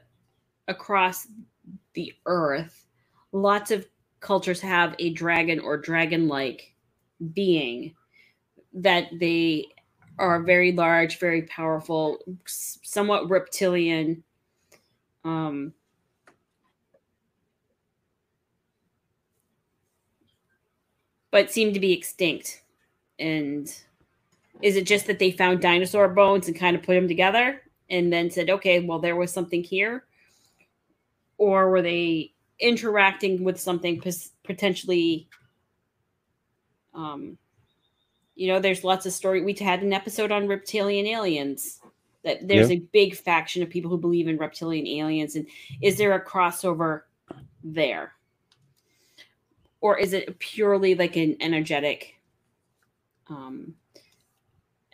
across 0.68 1.28
the 1.94 2.14
earth, 2.26 2.86
lots 3.32 3.72
of 3.72 3.88
cultures 4.20 4.62
have 4.62 4.96
a 5.00 5.12
dragon 5.12 5.60
or 5.60 5.78
dragon 5.78 6.28
like 6.28 6.74
being 7.34 7.94
that 8.76 9.08
they 9.20 9.66
are 10.18 10.42
very 10.44 10.72
large, 10.72 11.20
very 11.20 11.44
powerful, 11.44 12.20
somewhat 12.46 13.30
reptilian. 13.30 14.24
Um, 15.24 15.74
but 21.32 21.52
seem 21.52 21.74
to 21.74 21.80
be 21.80 21.94
extinct. 21.94 22.62
And 23.18 23.68
is 24.62 24.76
it 24.76 24.86
just 24.86 25.08
that 25.08 25.20
they 25.20 25.32
found 25.32 25.62
dinosaur 25.62 26.08
bones 26.08 26.48
and 26.48 26.58
kind 26.58 26.76
of 26.76 26.84
put 26.84 26.94
them 26.94 27.08
together? 27.08 27.62
and 27.90 28.12
then 28.12 28.32
said, 28.32 28.50
okay, 28.50 28.80
well, 28.80 29.00
there 29.00 29.16
was 29.16 29.32
something 29.32 29.64
here? 29.64 30.06
Or 31.38 31.70
were 31.70 31.82
they 31.82 32.34
interacting 32.60 33.44
with 33.44 33.60
something 33.60 34.02
potentially? 34.44 35.28
Um, 36.94 37.38
you 38.36 38.48
know, 38.48 38.60
there's 38.60 38.84
lots 38.84 39.06
of 39.06 39.14
story. 39.14 39.42
We 39.42 39.54
had 39.54 39.82
an 39.82 39.94
episode 39.94 40.32
on 40.32 40.48
reptilian 40.48 41.06
aliens. 41.06 41.80
That 42.24 42.48
there's 42.48 42.72
a 42.72 42.78
big 42.92 43.16
faction 43.16 43.62
of 43.62 43.70
people 43.70 43.92
who 43.92 44.00
believe 44.00 44.28
in 44.28 44.38
reptilian 44.38 44.88
aliens, 44.88 45.36
and 45.36 45.46
is 45.82 45.98
there 45.98 46.14
a 46.14 46.26
crossover 46.26 47.04
there, 47.64 48.14
or 49.80 50.00
is 50.00 50.12
it 50.14 50.40
purely 50.40 50.96
like 50.96 51.18
an 51.18 51.38
energetic? 51.40 52.16
Um, 53.30 53.76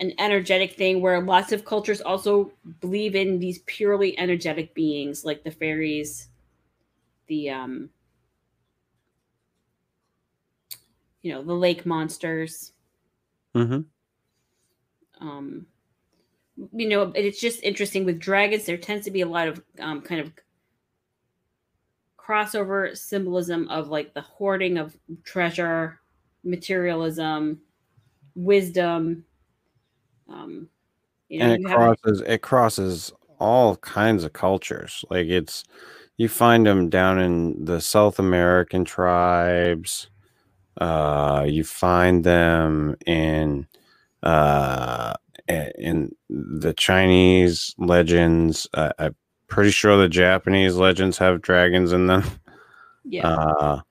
an 0.02 0.14
energetic 0.18 0.74
thing 0.74 1.00
where 1.00 1.22
lots 1.22 1.52
of 1.52 1.64
cultures 1.64 2.02
also 2.02 2.52
believe 2.82 3.16
in 3.16 3.40
these 3.40 3.60
purely 3.60 4.18
energetic 4.18 4.74
beings 4.74 5.24
like 5.24 5.44
the 5.44 5.52
fairies 5.52 6.30
the 7.28 7.50
um 7.50 7.90
you 11.22 11.32
know 11.32 11.44
the 11.44 11.54
lake 11.54 11.86
monsters 11.86 12.74
mhm. 13.56 13.86
um 15.20 15.66
you 16.74 16.88
know 16.88 17.12
it's 17.16 17.40
just 17.40 17.62
interesting 17.64 18.06
with 18.06 18.20
dragons 18.20 18.66
there 18.66 18.78
tends 18.78 19.06
to 19.06 19.12
be 19.12 19.22
a 19.22 19.28
lot 19.28 19.48
of 19.48 19.62
um, 19.80 20.02
kind 20.02 20.22
of 20.22 20.32
crossover 22.20 22.96
symbolism 22.96 23.68
of 23.70 23.90
like 23.90 24.14
the 24.14 24.22
hoarding 24.22 24.78
of 24.78 24.96
treasure 25.24 26.00
materialism 26.44 27.60
wisdom 28.36 29.24
um 30.30 30.68
you 31.30 31.40
know 31.40 31.46
and 31.46 31.66
it 31.66 31.68
crosses 31.68 32.22
it 32.22 32.42
crosses 32.42 33.12
all 33.42 33.76
kinds 33.78 34.24
of 34.24 34.32
cultures. 34.34 35.04
Like 35.10 35.26
it's 35.26 35.66
you 36.18 36.30
find 36.30 36.66
them 36.66 36.90
down 36.90 37.20
in 37.20 37.66
the 37.66 37.82
South 37.82 38.20
American 38.20 38.86
tribes. 38.86 40.11
Uh, 40.82 41.46
you 41.48 41.64
find 41.64 42.24
them 42.24 42.96
in 43.06 43.68
uh, 44.24 45.14
in 45.48 46.16
the 46.30 46.74
Chinese 46.74 47.76
legends. 47.78 48.68
Uh, 48.74 48.92
I'm 48.98 49.16
pretty 49.48 49.70
sure 49.70 49.96
the 49.98 50.10
Japanese 50.10 50.76
legends 50.76 51.18
have 51.20 51.42
dragons 51.44 51.92
in 51.94 52.08
them. 52.08 52.24
Yeah. 53.04 53.28
Uh, 53.28 53.82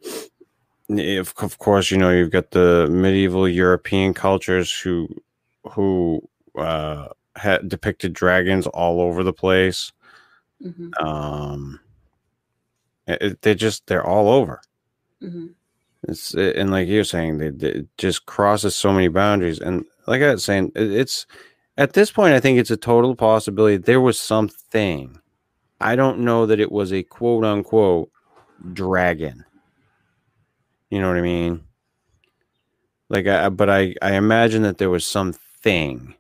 if, 0.88 1.40
of 1.42 1.58
course, 1.58 1.90
you 1.90 1.98
know 1.98 2.10
you've 2.10 2.30
got 2.32 2.50
the 2.50 2.88
medieval 2.90 3.48
European 3.48 4.12
cultures 4.14 4.72
who 4.72 5.08
who 5.70 6.20
uh, 6.56 7.08
had 7.36 7.68
depicted 7.68 8.12
dragons 8.12 8.66
all 8.66 9.00
over 9.00 9.22
the 9.22 9.32
place. 9.32 9.92
hmm 10.60 10.90
Um, 11.06 11.78
it, 13.06 13.22
it- 13.22 13.42
they 13.42 13.54
just 13.54 13.86
they're 13.86 14.06
all 14.06 14.28
over. 14.28 14.60
hmm 15.20 15.48
It's 16.08 16.34
and 16.34 16.70
like 16.70 16.88
you're 16.88 17.04
saying, 17.04 17.38
they, 17.38 17.50
they 17.50 17.68
it 17.68 17.88
just 17.98 18.26
crosses 18.26 18.74
so 18.74 18.92
many 18.92 19.08
boundaries. 19.08 19.60
And 19.60 19.84
like 20.06 20.22
I 20.22 20.32
was 20.32 20.44
saying, 20.44 20.72
it, 20.74 20.90
it's 20.92 21.26
at 21.76 21.92
this 21.92 22.10
point, 22.10 22.34
I 22.34 22.40
think 22.40 22.58
it's 22.58 22.70
a 22.70 22.76
total 22.76 23.14
possibility. 23.14 23.76
There 23.76 24.00
was 24.00 24.18
something. 24.18 25.18
I 25.80 25.96
don't 25.96 26.20
know 26.20 26.46
that 26.46 26.60
it 26.60 26.72
was 26.72 26.92
a 26.92 27.02
quote 27.02 27.44
unquote 27.44 28.10
dragon. 28.72 29.44
You 30.90 31.00
know 31.00 31.08
what 31.08 31.18
I 31.18 31.22
mean? 31.22 31.64
Like, 33.08 33.26
I, 33.26 33.48
but 33.48 33.68
I 33.68 33.94
I 34.02 34.14
imagine 34.14 34.62
that 34.62 34.78
there 34.78 34.90
was 34.90 35.06
something. 35.06 36.14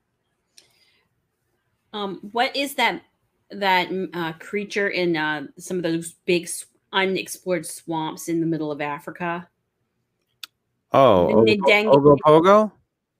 Um, 1.92 2.20
what 2.32 2.54
is 2.54 2.74
that 2.74 3.02
that 3.50 3.88
mm, 3.88 4.08
uh, 4.14 4.32
creature 4.34 4.88
in 4.88 5.16
uh, 5.16 5.46
some 5.58 5.76
of 5.78 5.82
those 5.82 6.12
big 6.24 6.48
unexplored 6.92 7.66
swamps 7.66 8.28
in 8.28 8.40
the 8.40 8.46
middle 8.46 8.70
of 8.70 8.80
Africa? 8.80 9.48
Oh, 10.92 11.44
The 11.44 11.56
Ogopogo? 11.86 12.72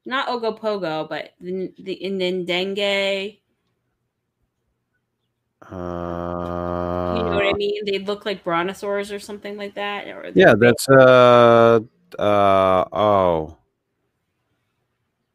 Not 0.06 0.28
Ogopogo, 0.28 1.08
but 1.08 1.34
the 1.40 1.72
the 1.78 1.96
Ndenge. 2.02 3.38
Uh, 5.62 7.14
You 7.16 7.24
know 7.24 7.36
what 7.36 7.46
I 7.46 7.52
mean? 7.52 7.84
They 7.84 7.98
look 7.98 8.24
like 8.24 8.42
brontosaurs 8.42 9.12
or 9.12 9.18
something 9.20 9.56
like 9.56 9.74
that. 9.74 10.08
Or 10.08 10.30
Yeah, 10.34 10.54
that's 10.58 10.88
uh 10.88 11.80
uh 12.18 12.84
oh. 12.92 13.56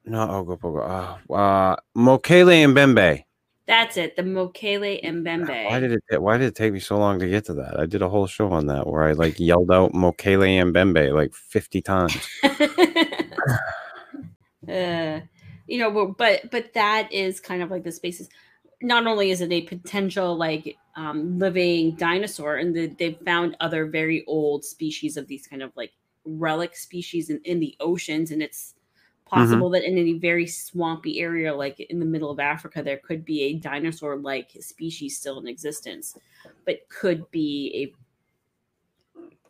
Not 0.05 0.29
Ogopogo. 0.29 0.81
Uh, 1.29 1.33
uh 1.33 1.75
Mokele 1.95 2.65
Mbembe. 2.67 3.24
That's 3.67 3.97
it. 3.97 4.15
The 4.15 4.21
Mokele 4.21 5.03
Mbembe. 5.03 5.65
Why 5.65 5.79
did 5.79 5.99
it 6.09 6.21
why 6.21 6.37
did 6.37 6.47
it 6.47 6.55
take 6.55 6.71
me 6.73 6.79
so 6.79 6.97
long 6.97 7.19
to 7.19 7.27
get 7.27 7.45
to 7.45 7.53
that? 7.55 7.79
I 7.79 7.85
did 7.85 8.01
a 8.01 8.09
whole 8.09 8.27
show 8.27 8.51
on 8.51 8.67
that 8.67 8.85
where 8.87 9.03
I 9.03 9.13
like 9.13 9.39
yelled 9.39 9.71
out 9.71 9.93
Mokele 9.93 10.71
Mbembe 10.71 11.13
like 11.13 11.33
50 11.33 11.81
times. 11.81 12.15
uh, 14.69 15.19
you 15.67 15.79
know, 15.79 15.91
but- 15.91 16.17
but 16.17 16.51
but 16.51 16.73
that 16.73 17.11
is 17.11 17.39
kind 17.39 17.63
of 17.63 17.71
like 17.71 17.83
the 17.83 17.91
spaces. 17.91 18.29
Not 18.81 19.07
only 19.07 19.31
is 19.31 19.41
it 19.41 19.51
a 19.51 19.61
potential 19.61 20.35
like 20.37 20.77
um, 20.95 21.39
living 21.39 21.95
dinosaur, 21.95 22.57
and 22.57 22.75
the, 22.75 22.87
they've 22.87 23.17
found 23.25 23.57
other 23.59 23.87
very 23.87 24.23
old 24.27 24.63
species 24.63 25.17
of 25.17 25.27
these 25.27 25.47
kind 25.47 25.63
of 25.63 25.71
like 25.75 25.91
relic 26.23 26.75
species 26.75 27.31
in, 27.31 27.41
in 27.45 27.59
the 27.59 27.75
oceans, 27.79 28.29
and 28.29 28.43
it's 28.43 28.74
possible 29.25 29.69
that 29.71 29.83
in 29.83 29.97
any 29.97 30.13
very 30.13 30.45
swampy 30.47 31.19
area 31.19 31.53
like 31.53 31.79
in 31.79 31.99
the 31.99 32.05
middle 32.05 32.29
of 32.29 32.39
Africa, 32.39 32.81
there 32.83 32.97
could 32.97 33.25
be 33.25 33.43
a 33.43 33.53
dinosaur-like 33.55 34.51
species 34.59 35.17
still 35.17 35.39
in 35.39 35.47
existence, 35.47 36.17
but 36.65 36.87
could 36.89 37.29
be 37.31 37.71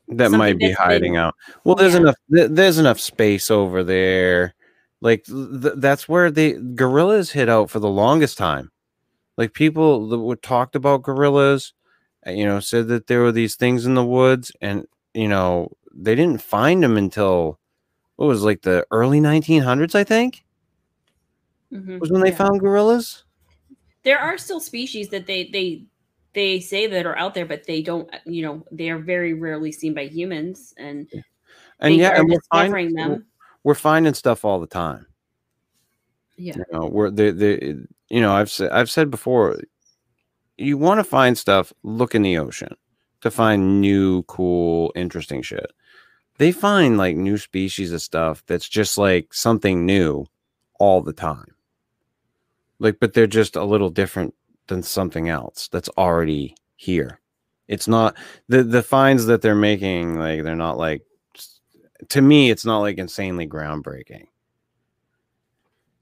a 0.10 0.14
That 0.16 0.32
might 0.32 0.58
be 0.58 0.68
that's 0.68 0.78
been- 0.80 0.86
hiding 0.88 1.18
out. 1.18 1.36
Well, 1.64 1.76
there's 1.76 1.94
Yeah. 1.94 2.00
enough 2.02 2.16
there's 2.30 2.78
enough 2.78 3.00
space 3.00 3.50
over 3.52 3.84
there. 3.84 4.54
Like 5.02 5.26
th- 5.26 5.74
that's 5.78 6.08
where 6.08 6.32
the 6.32 6.54
gorillas 6.76 7.32
hid 7.32 7.50
out 7.50 7.70
for 7.70 7.80
the 7.80 7.90
longest 7.90 8.38
time. 8.38 8.72
Like 9.38 9.54
people 9.54 10.08
that 10.10 10.20
were 10.20 10.38
talked 10.38 10.76
about 10.76 11.04
gorillas, 11.04 11.74
uh, 12.26 12.32
you 12.32 12.46
know, 12.46 12.60
said 12.62 12.88
that 12.88 13.08
there 13.08 13.22
were 13.22 13.32
these 13.34 13.56
things 13.56 13.86
in 13.86 13.94
the 13.96 14.06
woods, 14.06 14.52
and 14.62 14.86
you 15.14 15.28
know 15.28 15.72
they 15.94 16.16
didn't 16.16 16.42
find 16.42 16.82
them 16.84 16.96
until 16.98 17.60
what 18.16 18.28
was 18.28 18.44
like 18.44 18.62
the 18.62 18.86
early 18.92 19.20
1900s, 19.20 19.96
I 19.96 20.04
think, 20.04 20.46
a. 21.72 21.78
Mhm, 21.78 22.00
was 22.00 22.12
when 22.12 22.22
they 22.22 22.30
yeah. 22.30 22.36
found 22.38 22.60
gorillas. 22.60 23.24
there 24.04 24.20
are 24.20 24.38
still 24.38 24.60
species 24.60 25.10
that 25.10 25.26
they 25.26 25.50
they 25.50 25.84
they 26.34 26.60
say 26.60 26.86
that 26.88 27.06
are 27.06 27.18
out 27.18 27.34
there 27.34 27.46
but 27.46 27.66
they 27.66 27.82
don't 27.82 28.10
you 28.26 28.42
know 28.44 28.64
they 28.72 28.90
are 28.90 29.00
very 29.00 29.34
rarely 29.34 29.72
seen 29.72 29.94
by 29.94 30.06
humans 30.06 30.74
and 30.78 31.10
And 31.80 31.96
yeah, 31.96 32.12
and 32.20 32.30
we're 32.30 32.40
finding, 32.52 32.94
them 32.94 33.26
we're 33.64 33.74
finding 33.76 34.14
stuff 34.14 34.46
all 34.46 34.60
the 34.60 34.68
time. 34.68 35.08
yeah 36.38 36.56
You 36.58 36.66
know, 36.72 36.86
we're 36.88 37.10
the 37.10 37.32
the 37.32 37.88
you 38.10 38.22
know 38.22 38.34
I've 38.34 38.52
said 38.52 38.72
I've 38.72 38.90
said 38.90 39.10
before, 39.12 39.60
you 40.58 40.78
want 40.78 41.00
to 41.00 41.04
find 41.04 41.38
stuff. 41.38 41.74
Look 41.84 42.16
in 42.16 42.22
the 42.22 42.38
ocean 42.38 42.76
to 43.22 43.32
find 43.32 43.82
new, 43.82 44.24
cool, 44.24 44.92
interesting 44.96 45.42
shit. 45.42 45.72
They 46.38 46.52
find 46.52 46.98
like 46.98 47.16
new 47.16 47.38
species 47.38 47.92
of 47.92 48.02
stuff 48.02 48.44
that's 48.48 48.68
just 48.68 48.98
like 48.98 49.34
something 49.34 49.86
new 49.86 50.26
all 50.80 51.02
the 51.02 51.14
time. 51.14 51.56
Like, 52.80 52.98
but 53.00 53.14
they're 53.14 53.28
just 53.28 53.56
a 53.56 53.64
little 53.64 53.90
different 53.90 54.34
than 54.68 54.84
something 54.84 55.30
else 55.30 55.70
that's 55.70 55.90
already 55.98 56.56
here. 56.76 57.20
It's 57.68 57.88
not 57.88 58.16
the 58.50 58.64
the 58.64 58.84
finds 58.84 59.26
that 59.28 59.42
they're 59.42 59.56
making. 59.56 60.20
Like, 60.20 60.44
they're 60.44 60.56
not 60.56 60.78
like. 60.78 61.02
To 62.10 62.22
me, 62.22 62.50
it's 62.52 62.66
not 62.66 62.80
like 62.80 62.98
insanely 62.98 63.48
groundbreaking 63.48 64.26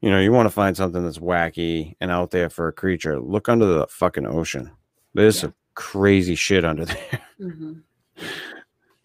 you 0.02 0.10
know, 0.10 0.20
you 0.20 0.34
want 0.34 0.46
to 0.46 0.50
find 0.54 0.76
something 0.76 1.02
that's 1.06 1.20
wacky 1.20 1.96
and 2.02 2.12
out 2.12 2.30
there 2.32 2.50
for 2.50 2.68
a 2.68 2.74
creature, 2.74 3.22
look 3.22 3.48
under 3.48 3.66
the 3.66 3.88
fucking 3.88 4.28
ocean. 4.28 4.70
There's 5.14 5.38
Yeah. 5.38 5.42
some 5.44 5.54
crazy 5.76 6.36
shit 6.36 6.66
under 6.66 6.84
there. 6.86 7.22
Mhm. 7.40 7.84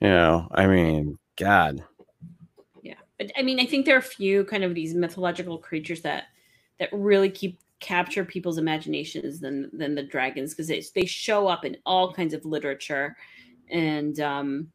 You 0.01 0.09
know, 0.09 0.49
I 0.53 0.67
mean, 0.67 1.19
God. 1.37 1.85
yeah 2.83 2.95
but 3.19 3.31
i 3.37 3.43
mean 3.43 3.59
i 3.59 3.67
think 3.67 3.85
there 3.85 3.97
are 3.97 3.99
a 3.99 4.03
few 4.03 4.45
kind 4.45 4.63
of 4.63 4.73
these 4.73 4.95
mythological 4.95 5.59
creatures 5.59 6.01
that 6.03 6.25
that 6.79 6.89
really 6.93 7.29
keep 7.29 7.59
capture 7.81 8.25
people's 8.25 8.59
imaginations 8.59 9.41
than 9.41 9.69
than 9.73 9.95
the 9.97 10.03
dragons 10.03 10.53
because 10.55 10.69
they, 10.69 10.83
they 10.95 11.05
show 11.05 11.49
up 11.49 11.65
in 11.65 11.77
all 11.87 12.13
kinds 12.13 12.35
of 12.35 12.45
literature 12.45 13.17
and 13.71 14.21
um 14.21 14.69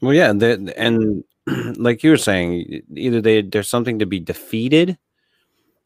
Well, 0.00 0.14
yeah, 0.14 0.32
the- 0.32 0.74
and 0.76 1.22
like 1.78 2.02
you 2.02 2.10
were 2.10 2.16
saying, 2.16 2.82
either 2.96 3.20
they 3.20 3.42
there's 3.42 3.68
something 3.68 3.98
to 4.00 4.06
be 4.06 4.18
defeated, 4.20 4.98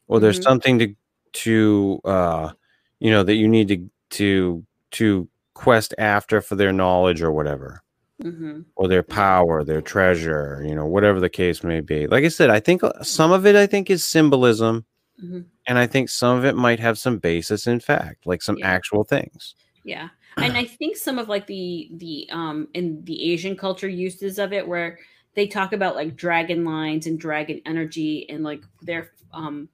or 0.07 0.19
there's 0.19 0.39
Mhm. 0.39 0.43
something 0.43 0.79
to 0.79 0.95
to 1.33 2.01
uh, 2.05 2.51
you 2.99 3.11
know, 3.11 3.23
that 3.23 3.35
you 3.35 3.47
need 3.47 3.67
to 3.67 3.89
to 4.17 4.65
to 4.91 5.27
quest 5.57 5.93
after 5.97 6.39
for 6.41 6.55
their 6.55 6.71
knowledge 6.71 7.21
or 7.21 7.31
whatever. 7.31 7.81
mhm. 8.23 8.65
or 8.75 8.87
their 8.87 9.03
power, 9.03 9.63
their 9.63 9.79
treasure, 9.81 10.63
you 10.67 10.73
know, 10.73 10.87
whatever 10.87 11.19
the 11.19 11.29
case 11.29 11.63
may 11.63 11.81
be. 11.81 12.07
Like 12.07 12.23
I 12.23 12.29
said, 12.29 12.49
I 12.49 12.59
think 12.59 12.83
uh, 12.83 13.03
some 13.03 13.31
of 13.31 13.45
it 13.45 13.55
I 13.55 13.67
think 13.67 13.91
is 13.91 14.03
symbolism 14.03 14.85
Mhm. 15.23 15.45
and 15.67 15.77
I 15.77 15.85
think 15.85 16.09
some 16.09 16.35
of 16.35 16.43
it 16.43 16.55
might 16.55 16.79
have 16.79 16.97
some 16.97 17.19
basis 17.19 17.67
in 17.67 17.79
fact, 17.79 18.25
like 18.25 18.41
some 18.41 18.57
Yeah. 18.57 18.67
actual 18.75 19.03
things. 19.03 19.53
Yeah. 19.83 20.09
And 20.35 20.57
I 20.57 20.65
think 20.65 20.97
some 20.97 21.19
of 21.19 21.29
like 21.29 21.45
the 21.45 21.89
the 21.93 22.27
um 22.31 22.67
in 22.73 23.03
the 23.05 23.31
Asian 23.31 23.55
culture 23.55 23.87
uses 23.89 24.39
of 24.39 24.51
it 24.51 24.67
where 24.67 24.97
they 25.35 25.45
talk 25.47 25.71
about 25.73 25.95
like 25.95 26.15
dragon 26.15 26.65
lines 26.65 27.05
and 27.05 27.19
dragon 27.19 27.61
energy 27.67 28.27
and 28.29 28.43
like 28.43 28.63
their 28.81 29.11
um 29.31 29.69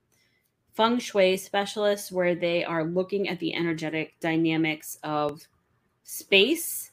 feng 0.74 1.00
shui 1.00 1.38
specialists 1.38 2.12
where 2.12 2.36
they 2.36 2.64
are 2.66 2.84
looking 2.84 3.30
at 3.30 3.40
the 3.40 3.54
energetic 3.54 4.16
dynamics 4.20 4.98
of 5.04 5.48
space. 6.04 6.92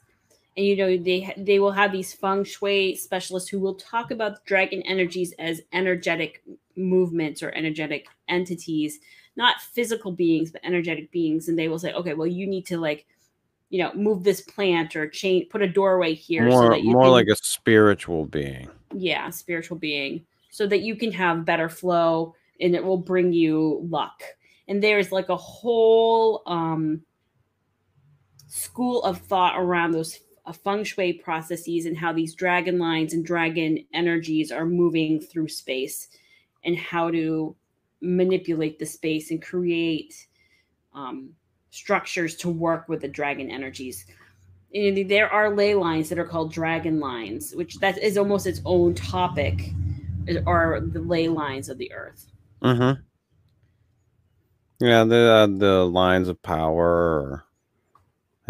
And 0.56 0.66
you 0.66 0.76
know 0.76 0.96
they 0.96 1.32
they 1.36 1.58
will 1.58 1.72
have 1.72 1.92
these 1.92 2.12
feng 2.12 2.44
shui 2.44 2.96
specialists 2.96 3.48
who 3.48 3.60
will 3.60 3.74
talk 3.74 4.10
about 4.10 4.44
dragon 4.44 4.82
energies 4.82 5.32
as 5.38 5.62
energetic 5.72 6.42
movements 6.76 7.42
or 7.42 7.50
energetic 7.50 8.06
entities 8.28 9.00
not 9.36 9.60
physical 9.60 10.12
beings 10.12 10.50
but 10.50 10.60
energetic 10.64 11.10
beings. 11.10 11.48
And 11.48 11.58
they 11.58 11.68
will 11.68 11.78
say 11.78 11.92
okay 11.92 12.14
well 12.14 12.26
you 12.26 12.46
need 12.46 12.66
to 12.66 12.78
like 12.78 13.06
you 13.70 13.82
know 13.82 13.92
move 13.94 14.24
this 14.24 14.40
plant 14.40 14.96
or 14.96 15.08
change 15.08 15.48
put 15.48 15.62
a 15.62 15.68
doorway 15.68 16.14
here 16.14 16.50
so 16.50 16.56
more 16.56 16.70
that 16.70 16.82
you 16.82 16.92
more 16.92 17.04
can, 17.04 17.12
like 17.12 17.28
a 17.28 17.36
spiritual 17.36 18.26
being. 18.26 18.68
yeah 18.94 19.30
spiritual 19.30 19.78
being. 19.78 20.24
So 20.50 20.66
that 20.66 20.80
you 20.80 20.96
can 20.96 21.12
have 21.12 21.44
better 21.44 21.68
flow 21.68 22.34
and 22.60 22.74
it 22.74 22.84
will 22.84 22.98
bring 22.98 23.32
you 23.32 23.86
luck. 23.88 24.22
And 24.66 24.82
there's 24.82 25.12
like 25.12 25.28
a 25.28 25.36
whole 25.36 26.42
um 26.46 27.02
school 28.50 29.02
of 29.04 29.18
thought 29.18 29.54
around 29.58 29.92
those 29.92 30.20
uh, 30.46 30.52
feng 30.52 30.84
shui 30.84 31.12
processes 31.14 31.86
and 31.86 31.96
how 31.96 32.12
these 32.12 32.34
dragon 32.34 32.78
lines 32.78 33.14
and 33.14 33.24
dragon 33.24 33.84
energies 33.94 34.50
are 34.50 34.66
moving 34.66 35.20
through 35.20 35.48
space 35.48 36.08
and 36.64 36.76
how 36.76 37.10
to 37.10 37.54
manipulate 38.00 38.78
the 38.78 38.86
space 38.86 39.30
and 39.30 39.42
create 39.42 40.26
um, 40.94 41.30
structures 41.70 42.34
to 42.34 42.48
work 42.48 42.88
with 42.88 43.00
the 43.00 43.08
dragon 43.08 43.50
energies 43.50 44.06
and 44.74 45.10
there 45.10 45.28
are 45.28 45.54
ley 45.54 45.74
lines 45.74 46.08
that 46.08 46.18
are 46.18 46.24
called 46.24 46.52
dragon 46.52 47.00
lines, 47.00 47.54
which 47.54 47.78
that 47.78 47.98
is 47.98 48.16
almost 48.16 48.46
its 48.46 48.60
own 48.64 48.94
topic, 48.94 49.72
are 50.46 50.80
the 50.80 51.00
ley 51.00 51.28
lines 51.28 51.68
of 51.68 51.78
the 51.78 51.92
earth. 51.92 52.26
Mm-hmm. 52.62 53.00
Yeah, 54.84 55.04
the 55.04 55.16
uh, 55.16 55.46
the 55.46 55.86
lines 55.86 56.28
of 56.28 56.40
power, 56.42 57.44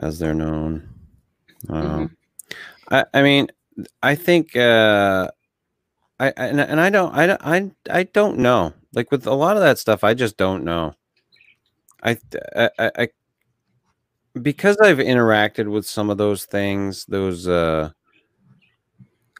as 0.00 0.18
they're 0.18 0.34
known. 0.34 0.88
I 1.68 1.80
don't 1.80 2.00
know. 2.00 2.10
I, 2.90 3.04
I 3.14 3.22
mean, 3.22 3.48
I 4.02 4.14
think 4.14 4.56
uh, 4.56 5.30
I, 6.18 6.28
I 6.28 6.32
and, 6.36 6.60
and 6.60 6.80
I 6.80 6.90
don't 6.90 7.14
I 7.14 7.26
don't 7.26 7.40
I 7.42 7.70
I 7.90 8.02
don't 8.04 8.38
know. 8.38 8.74
Like 8.92 9.10
with 9.10 9.26
a 9.26 9.34
lot 9.34 9.56
of 9.56 9.62
that 9.62 9.78
stuff, 9.78 10.02
I 10.02 10.14
just 10.14 10.36
don't 10.36 10.64
know. 10.64 10.94
I 12.02 12.18
I, 12.56 12.70
I, 12.78 12.90
I 12.98 13.08
because 14.40 14.76
I've 14.78 14.98
interacted 14.98 15.70
with 15.70 15.86
some 15.86 16.10
of 16.10 16.18
those 16.18 16.44
things, 16.44 17.04
those 17.06 17.48
uh, 17.48 17.90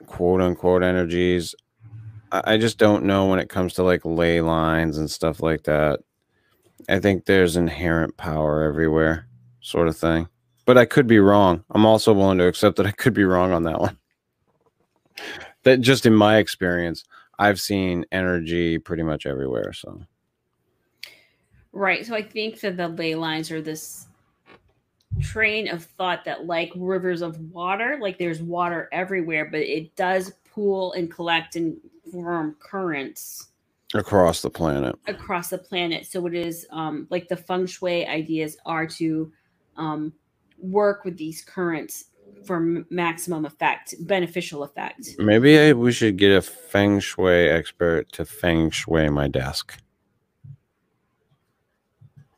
quote 0.06 0.40
unquote 0.40 0.82
energies. 0.82 1.54
I, 2.32 2.54
I 2.54 2.58
just 2.58 2.78
don't 2.78 3.04
know 3.04 3.26
when 3.26 3.38
it 3.38 3.48
comes 3.48 3.74
to 3.74 3.82
like 3.82 4.04
ley 4.04 4.40
lines 4.40 4.98
and 4.98 5.10
stuff 5.10 5.42
like 5.42 5.64
that. 5.64 6.00
I 6.88 6.98
think 6.98 7.24
there's 7.24 7.56
inherent 7.56 8.16
power 8.16 8.62
everywhere, 8.62 9.26
sort 9.60 9.88
of 9.88 9.96
thing. 9.96 10.28
But 10.70 10.78
I 10.78 10.84
could 10.84 11.08
be 11.08 11.18
wrong. 11.18 11.64
I'm 11.72 11.84
also 11.84 12.12
willing 12.12 12.38
to 12.38 12.46
accept 12.46 12.76
that 12.76 12.86
I 12.86 12.92
could 12.92 13.12
be 13.12 13.24
wrong 13.24 13.50
on 13.50 13.64
that 13.64 13.80
one. 13.80 13.98
That 15.64 15.80
just 15.80 16.06
in 16.06 16.14
my 16.14 16.36
experience, 16.36 17.02
I've 17.40 17.60
seen 17.60 18.06
energy 18.12 18.78
pretty 18.78 19.02
much 19.02 19.26
everywhere. 19.26 19.72
So, 19.72 20.00
Right. 21.72 22.06
So 22.06 22.14
I 22.14 22.22
think 22.22 22.60
that 22.60 22.76
the 22.76 22.86
ley 22.86 23.16
lines 23.16 23.50
are 23.50 23.60
this 23.60 24.06
train 25.20 25.66
of 25.66 25.84
thought 25.84 26.24
that, 26.26 26.46
like 26.46 26.70
rivers 26.76 27.20
of 27.20 27.36
water, 27.50 27.98
like 28.00 28.16
there's 28.16 28.40
water 28.40 28.88
everywhere, 28.92 29.46
but 29.46 29.62
it 29.62 29.96
does 29.96 30.34
pool 30.54 30.92
and 30.92 31.10
collect 31.10 31.56
and 31.56 31.78
form 32.12 32.54
currents 32.60 33.48
across 33.92 34.40
the 34.40 34.50
planet. 34.50 34.94
across 35.08 35.50
the 35.50 35.58
planet. 35.58 36.06
So 36.06 36.28
it 36.28 36.34
is 36.34 36.64
um, 36.70 37.08
like 37.10 37.26
the 37.26 37.36
feng 37.36 37.66
shui 37.66 38.06
ideas 38.06 38.56
are 38.64 38.86
to 38.86 39.32
um, 39.76 40.12
work 40.60 41.04
with 41.04 41.16
these 41.16 41.42
currents 41.42 42.06
for 42.44 42.84
maximum 42.90 43.44
effect, 43.44 43.94
beneficial 44.00 44.62
effect. 44.62 45.10
Maybe 45.18 45.58
I, 45.58 45.72
we 45.72 45.92
should 45.92 46.16
get 46.16 46.30
a 46.32 46.40
feng 46.40 47.00
shui 47.00 47.48
expert 47.48 48.10
to 48.12 48.24
feng 48.24 48.70
shui 48.70 49.08
my 49.10 49.28
desk 49.28 49.76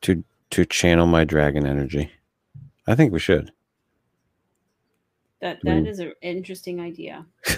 to 0.02 0.24
to 0.50 0.64
channel 0.66 1.06
my 1.06 1.24
dragon 1.24 1.66
energy. 1.66 2.10
I 2.86 2.94
think 2.94 3.12
we 3.12 3.18
should. 3.20 3.52
That 5.40 5.58
I 5.66 5.74
mean- 5.74 5.84
that 5.84 5.90
is 5.90 5.98
an 5.98 6.12
interesting 6.22 6.80
idea. 6.80 7.24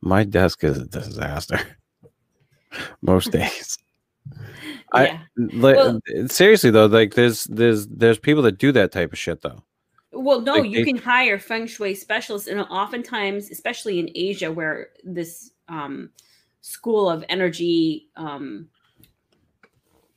My 0.00 0.24
desk 0.24 0.64
is 0.64 0.78
a 0.78 0.86
disaster 0.86 1.60
most 3.02 3.30
days. 3.32 3.76
I- 4.92 5.06
Yeah. 5.06 5.18
Like, 5.36 5.76
Well- 5.76 6.00
seriously 6.28 6.70
though, 6.70 6.86
like 6.86 7.14
there's 7.14 7.44
there's 7.44 7.86
there's 7.88 8.18
people 8.18 8.42
that 8.44 8.58
do 8.58 8.72
that 8.72 8.92
type 8.92 9.12
of 9.12 9.18
shit 9.18 9.42
though. 9.42 9.62
Well, 10.18 10.40
no, 10.40 10.54
Like 10.54 10.70
you 10.70 10.84
they- 10.84 10.92
can 10.92 10.96
hire 10.98 11.38
feng 11.38 11.66
shui 11.66 11.94
specialists, 11.94 12.48
and 12.48 12.60
oftentimes, 12.60 13.50
especially 13.50 13.98
in 13.98 14.10
Asia, 14.14 14.50
where 14.50 14.88
this 15.04 15.52
um, 15.68 16.10
school 16.62 17.08
of 17.08 17.24
energy 17.28 18.08
um, 18.16 18.68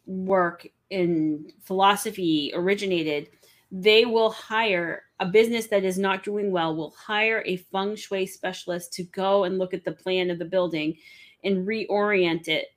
work 0.05 0.67
in 0.89 1.51
philosophy 1.62 2.51
originated, 2.55 3.29
they 3.71 4.05
will 4.05 4.31
hire 4.31 5.03
a 5.19 5.25
business 5.25 5.67
that 5.67 5.83
is 5.83 5.97
not 5.97 6.23
doing 6.23 6.51
well. 6.51 6.75
Will 6.75 6.91
hire 6.97 7.43
a 7.45 7.57
feng 7.57 7.95
shui 7.95 8.25
specialist 8.25 8.93
to 8.93 9.03
go 9.03 9.43
and 9.43 9.57
look 9.57 9.73
at 9.73 9.83
the 9.83 9.91
plan 9.91 10.29
of 10.31 10.39
the 10.39 10.45
building 10.45 10.95
and 11.43 11.67
reorient 11.67 12.47
it 12.47 12.67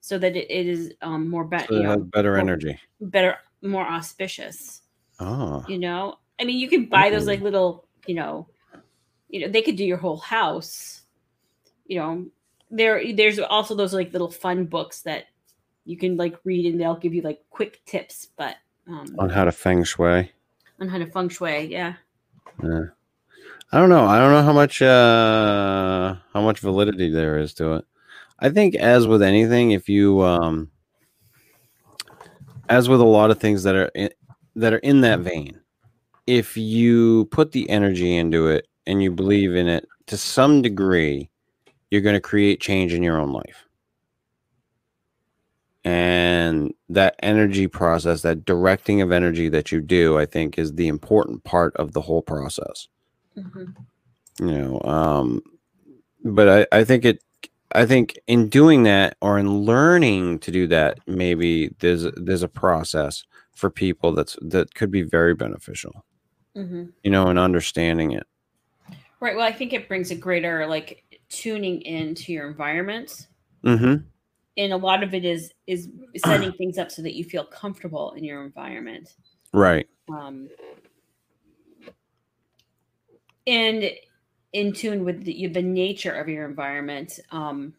so 0.00 0.18
that 0.18 0.34
it, 0.36 0.50
it 0.50 0.66
is 0.66 0.92
um, 1.02 1.28
more 1.28 1.44
be- 1.44 1.58
So 1.58 1.74
you 1.74 1.80
it 1.80 1.84
has 1.86 1.96
know, 1.98 2.04
better 2.04 2.36
energy. 2.36 2.78
better, 3.00 3.36
more 3.62 3.86
auspicious 3.86 4.82
Oh, 5.20 5.64
you 5.68 5.78
know 5.78 6.16
i 6.40 6.44
mean 6.44 6.58
you 6.58 6.68
can 6.68 6.86
buy 6.86 7.10
those 7.10 7.26
like 7.26 7.40
little 7.40 7.86
you 8.06 8.14
know 8.14 8.46
you 9.28 9.40
know 9.40 9.48
they 9.48 9.62
could 9.62 9.76
do 9.76 9.84
your 9.84 9.96
whole 9.98 10.18
house 10.18 11.02
you 11.86 11.98
know 11.98 12.26
there 12.70 13.12
there's 13.14 13.38
also 13.38 13.74
those 13.74 13.94
like 13.94 14.12
little 14.12 14.30
fun 14.30 14.64
books 14.64 15.02
that 15.02 15.24
you 15.84 15.96
can 15.96 16.16
like 16.16 16.36
read 16.44 16.66
and 16.66 16.80
they'll 16.80 16.96
give 16.96 17.14
you 17.14 17.22
like 17.22 17.40
quick 17.50 17.84
tips 17.84 18.28
but 18.36 18.56
um 18.88 19.14
on 19.18 19.28
how 19.30 19.44
to 19.44 19.52
feng 19.52 19.84
shui. 19.84 20.30
on 20.80 20.88
how 20.88 20.98
to 20.98 21.06
feng 21.06 21.28
shui 21.28 21.66
yeah 21.66 21.94
Yeah. 22.62 22.86
I 23.72 23.78
don't 23.78 23.88
know. 23.88 24.04
I 24.06 24.18
don't 24.20 24.30
know 24.30 24.42
how 24.42 24.52
much 24.52 24.80
uh 24.82 26.14
how 26.32 26.42
much 26.42 26.60
validity 26.60 27.10
there 27.10 27.38
is 27.38 27.54
to 27.54 27.72
it. 27.72 27.84
I 28.38 28.50
think 28.50 28.76
as 28.76 29.08
with 29.08 29.20
anything, 29.20 29.72
if 29.72 29.88
you 29.88 30.22
um 30.22 30.70
as 32.68 32.88
with 32.88 33.00
a 33.00 33.04
lot 33.04 33.32
of 33.32 33.40
things 33.40 33.64
that 33.64 33.74
are 33.74 33.90
in, 33.94 34.10
that 34.54 34.72
are 34.72 34.78
in 34.78 35.00
that 35.00 35.20
vein, 35.20 35.60
if 36.26 36.56
you 36.56 37.26
put 37.26 37.52
the 37.52 37.68
energy 37.68 38.16
into 38.16 38.48
it 38.48 38.66
and 38.86 39.02
you 39.02 39.10
believe 39.10 39.54
in 39.54 39.68
it 39.68 39.86
to 40.06 40.16
some 40.16 40.62
degree, 40.62 41.28
you're 41.90 42.00
going 42.00 42.14
to 42.14 42.20
create 42.20 42.60
change 42.60 42.92
in 42.92 43.02
your 43.02 43.18
own 43.20 43.32
life. 43.32 43.64
And 45.84 46.72
that 46.88 47.14
energy 47.22 47.66
process, 47.68 48.22
that 48.22 48.44
directing 48.46 49.02
of 49.02 49.12
energy 49.12 49.48
that 49.50 49.70
you 49.70 49.80
do, 49.82 50.18
I 50.18 50.24
think 50.24 50.58
is 50.58 50.74
the 50.74 50.88
important 50.88 51.44
part 51.44 51.76
of 51.76 51.92
the 51.92 52.00
whole 52.00 52.22
process 52.22 52.88
Mhm. 53.36 53.74
you 54.40 54.46
know 54.46 54.80
um 54.82 55.42
but 56.24 56.48
i 56.48 56.78
i 56.78 56.84
think 56.84 57.04
it 57.04 57.22
i 57.74 57.84
think 57.84 58.16
in 58.28 58.48
doing 58.48 58.84
that 58.84 59.16
or 59.20 59.38
in 59.38 59.60
learning 59.62 60.38
to 60.40 60.50
do 60.52 60.66
that 60.68 60.98
maybe 61.06 61.74
there's 61.80 62.04
there's 62.16 62.42
a 62.44 62.48
process 62.48 63.24
for 63.54 63.70
people 63.70 64.12
that's 64.12 64.36
that 64.40 64.74
could 64.74 64.90
be 64.90 65.02
very 65.02 65.34
beneficial 65.34 66.04
Mhm. 66.56 66.92
you 67.02 67.10
know 67.10 67.28
and 67.28 67.38
understanding 67.38 68.12
it. 68.12 68.26
Right 69.20 69.36
well 69.36 69.46
i 69.46 69.52
think 69.52 69.72
it 69.72 69.88
brings 69.88 70.10
a 70.10 70.14
greater 70.14 70.66
like 70.66 71.04
tuning 71.28 71.82
into 71.82 72.32
your 72.32 72.48
environment 72.48 73.26
mm-hmm. 73.64 74.04
And 74.56 74.72
a 74.72 74.76
lot 74.76 75.02
of 75.02 75.14
it 75.14 75.24
is 75.24 75.52
is 75.66 75.88
setting 76.16 76.52
things 76.52 76.78
up 76.78 76.90
so 76.90 77.02
that 77.02 77.16
you 77.16 77.24
feel 77.24 77.44
comfortable 77.44 78.12
in 78.12 78.24
your 78.24 78.44
environment. 78.44 79.14
Right. 79.52 79.88
Um, 80.08 80.48
and 83.46 83.90
in 84.52 84.72
tune 84.72 85.04
with 85.04 85.24
the, 85.24 85.48
the 85.48 85.62
nature 85.62 86.12
of 86.12 86.28
your 86.28 86.46
environment. 86.48 87.18
Um, 87.30 87.74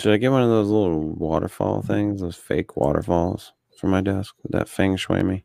should 0.00 0.12
i 0.12 0.16
get 0.16 0.32
one 0.32 0.42
of 0.42 0.48
those 0.48 0.68
little 0.68 1.10
waterfall 1.14 1.80
things 1.80 2.20
those 2.20 2.34
fake 2.34 2.76
waterfalls 2.76 3.52
for 3.82 3.88
my 3.88 4.00
desk 4.00 4.32
that 4.50 4.68
feng 4.68 4.96
shui 4.96 5.24
me 5.24 5.42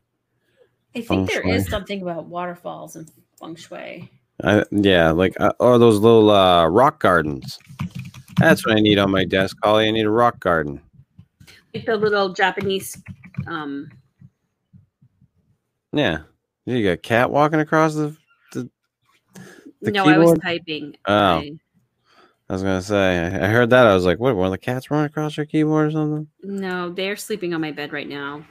I 0.94 1.00
Feng 1.02 1.26
think 1.26 1.30
there 1.42 1.46
is 1.54 1.64
shui. 1.64 1.70
something 1.76 2.02
about 2.02 2.26
waterfalls 2.26 2.94
and 2.94 3.10
feng 3.40 3.56
shui. 3.56 4.08
I, 4.44 4.62
yeah 4.70 5.10
like 5.10 5.34
uh, 5.40 5.52
or 5.58 5.76
those 5.78 5.98
little 5.98 6.30
uh 6.30 6.68
rock 6.68 7.00
gardens 7.00 7.58
that's 8.38 8.64
what 8.64 8.76
i 8.76 8.80
need 8.80 8.96
on 8.96 9.10
my 9.10 9.24
desk 9.24 9.56
holly 9.64 9.88
i 9.88 9.90
need 9.90 10.06
a 10.06 10.10
rock 10.10 10.38
garden 10.38 10.80
Like 11.74 11.84
the 11.86 11.96
little 11.96 12.32
Japanese. 12.32 12.96
Um, 13.48 13.90
Yeah. 15.92 16.20
You 16.66 16.84
got 16.84 16.90
a 16.92 16.96
cat 16.98 17.30
walking 17.32 17.60
across 17.60 17.94
the. 17.94 18.16
the, 18.52 18.70
the 19.82 19.90
no, 19.90 20.04
I 20.04 20.18
was 20.18 20.38
typing. 20.38 20.94
Oh. 21.06 21.38
I- 21.38 21.52
I 22.48 22.54
was 22.54 22.62
gonna 22.62 22.82
say. 22.82 23.26
I, 23.26 23.48
heard 23.48 23.70
that. 23.70 23.86
I 23.86 23.94
was 23.94 24.04
like, 24.04 24.18
"What? 24.18 24.34
One 24.34 24.46
of 24.46 24.52
the 24.52 24.58
cats 24.58 24.90
running 24.90 25.06
across 25.06 25.36
your 25.36 25.46
keyboard 25.46 25.88
or 25.88 25.90
something?" 25.90 26.28
no, 26.42 26.90
they're 26.90 27.16
sleeping 27.16 27.52
on 27.52 27.60
my 27.60 27.72
bed 27.72 27.92
right 27.92 28.08
now. 28.08 28.44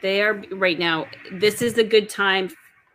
They 0.00 0.22
are 0.22 0.42
right 0.52 0.78
now. 0.78 1.06
This 1.32 1.60
is 1.62 1.76
a 1.78 1.84
good 1.84 2.08
time 2.08 2.50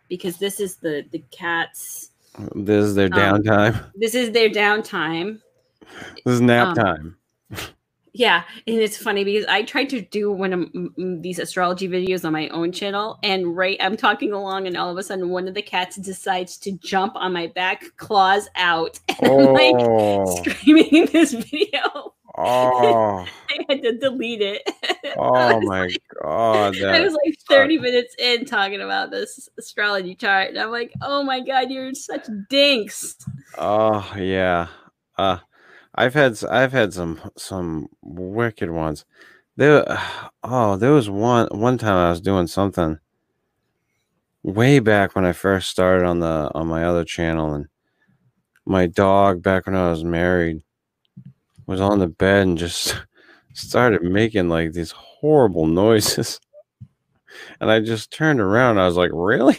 because 0.08 0.38
this 0.38 0.58
is 0.60 0.76
the 0.76 1.04
the 1.10 1.22
cats. 1.30 2.10
This 2.54 2.84
is 2.86 2.94
their 2.94 3.06
Um, 3.12 3.42
downtime. 3.42 3.90
This 3.94 4.14
is 4.14 4.30
their 4.30 4.48
downtime. 4.48 5.40
This 6.24 6.34
is 6.34 6.40
nap 6.40 6.68
um, 6.68 6.74
time. 6.74 7.16
Yeah, 8.14 8.42
and 8.66 8.76
it's 8.76 8.98
funny 8.98 9.24
because 9.24 9.46
I 9.46 9.62
tried 9.62 9.88
to 9.90 10.02
do 10.02 10.30
one 10.30 10.52
of 10.52 11.22
these 11.22 11.38
astrology 11.38 11.88
videos 11.88 12.26
on 12.26 12.32
my 12.34 12.48
own 12.48 12.70
channel, 12.70 13.18
and 13.22 13.56
right, 13.56 13.78
I'm 13.80 13.96
talking 13.96 14.32
along, 14.32 14.66
and 14.66 14.76
all 14.76 14.90
of 14.90 14.98
a 14.98 15.02
sudden, 15.02 15.30
one 15.30 15.48
of 15.48 15.54
the 15.54 15.62
cats 15.62 15.96
decides 15.96 16.58
to 16.58 16.72
jump 16.72 17.14
on 17.16 17.32
my 17.32 17.46
back, 17.46 17.84
claws 17.96 18.48
out, 18.56 19.00
and 19.22 19.32
I'm 19.32 19.52
like 19.54 19.74
Oh, 19.78 20.42
screaming 20.44 20.88
in 20.88 21.06
this 21.06 21.32
video. 21.32 22.12
oh, 22.36 23.26
I 23.50 23.64
had 23.66 23.82
to 23.82 23.96
delete 23.96 24.42
it. 24.42 24.62
oh 25.16 25.60
my 25.62 25.88
god! 26.22 26.82
I 26.82 27.00
was 27.00 27.14
like 27.14 27.38
30 27.48 27.78
minutes 27.78 28.14
in 28.18 28.44
talking 28.44 28.82
about 28.82 29.10
this 29.10 29.48
astrology 29.58 30.14
chart, 30.14 30.50
and 30.50 30.58
I'm 30.58 30.70
like, 30.70 30.92
oh 31.00 31.22
my 31.22 31.40
god, 31.40 31.70
you're 31.70 31.94
such 31.94 32.26
dinks. 32.50 33.16
oh 33.56 34.12
yeah. 34.18 34.66
Uh, 35.16 35.38
I've 35.94 36.14
had 36.14 36.42
I've 36.44 36.72
had 36.72 36.92
some 36.92 37.20
some 37.36 37.88
wicked 38.02 38.70
ones. 38.70 39.04
There, 39.56 39.84
oh, 40.42 40.76
there 40.76 40.92
was 40.92 41.10
one 41.10 41.48
one 41.52 41.78
time 41.78 41.96
I 41.96 42.10
was 42.10 42.20
doing 42.20 42.46
something 42.46 42.98
way 44.42 44.78
back 44.80 45.14
when 45.14 45.24
I 45.24 45.32
first 45.32 45.70
started 45.70 46.06
on 46.06 46.20
the 46.20 46.50
on 46.54 46.66
my 46.68 46.84
other 46.84 47.04
channel, 47.04 47.54
and 47.54 47.66
my 48.66 48.86
dog 48.86 49.42
back 49.42 49.66
when 49.66 49.76
I 49.76 49.90
was 49.90 50.04
married 50.04 50.62
was 51.66 51.80
on 51.80 51.98
the 51.98 52.08
bed 52.08 52.46
and 52.46 52.58
just 52.58 53.00
started 53.54 54.02
making 54.02 54.48
like 54.48 54.72
these 54.72 54.92
horrible 54.92 55.66
noises. 55.66 56.40
And 57.60 57.70
I 57.70 57.80
just 57.80 58.12
turned 58.12 58.40
around. 58.40 58.78
I 58.78 58.86
was 58.86 58.96
like, 58.96 59.10
really? 59.14 59.56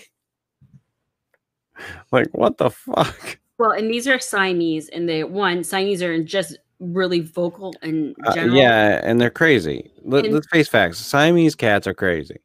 like, 2.11 2.27
what 2.31 2.57
the 2.57 2.69
fuck? 2.69 3.39
Well, 3.59 3.71
and 3.71 3.89
these 3.89 4.07
are 4.07 4.19
Siamese, 4.19 4.89
and 4.89 5.07
they 5.07 5.23
one 5.23 5.63
Siamese 5.63 6.01
are 6.03 6.21
just 6.23 6.57
really 6.79 7.19
vocal 7.21 7.73
and 7.81 8.15
Uh, 8.25 8.33
general. 8.33 8.57
yeah, 8.57 8.99
and 9.03 9.21
they're 9.21 9.29
crazy. 9.29 9.91
Let, 10.03 10.25
And- 10.25 10.33
let's 10.33 10.47
face 10.47 10.67
facts. 10.67 10.97
Siamese 10.97 11.55
cats 11.55 11.87
are 11.87 11.93
crazy. 11.93 12.37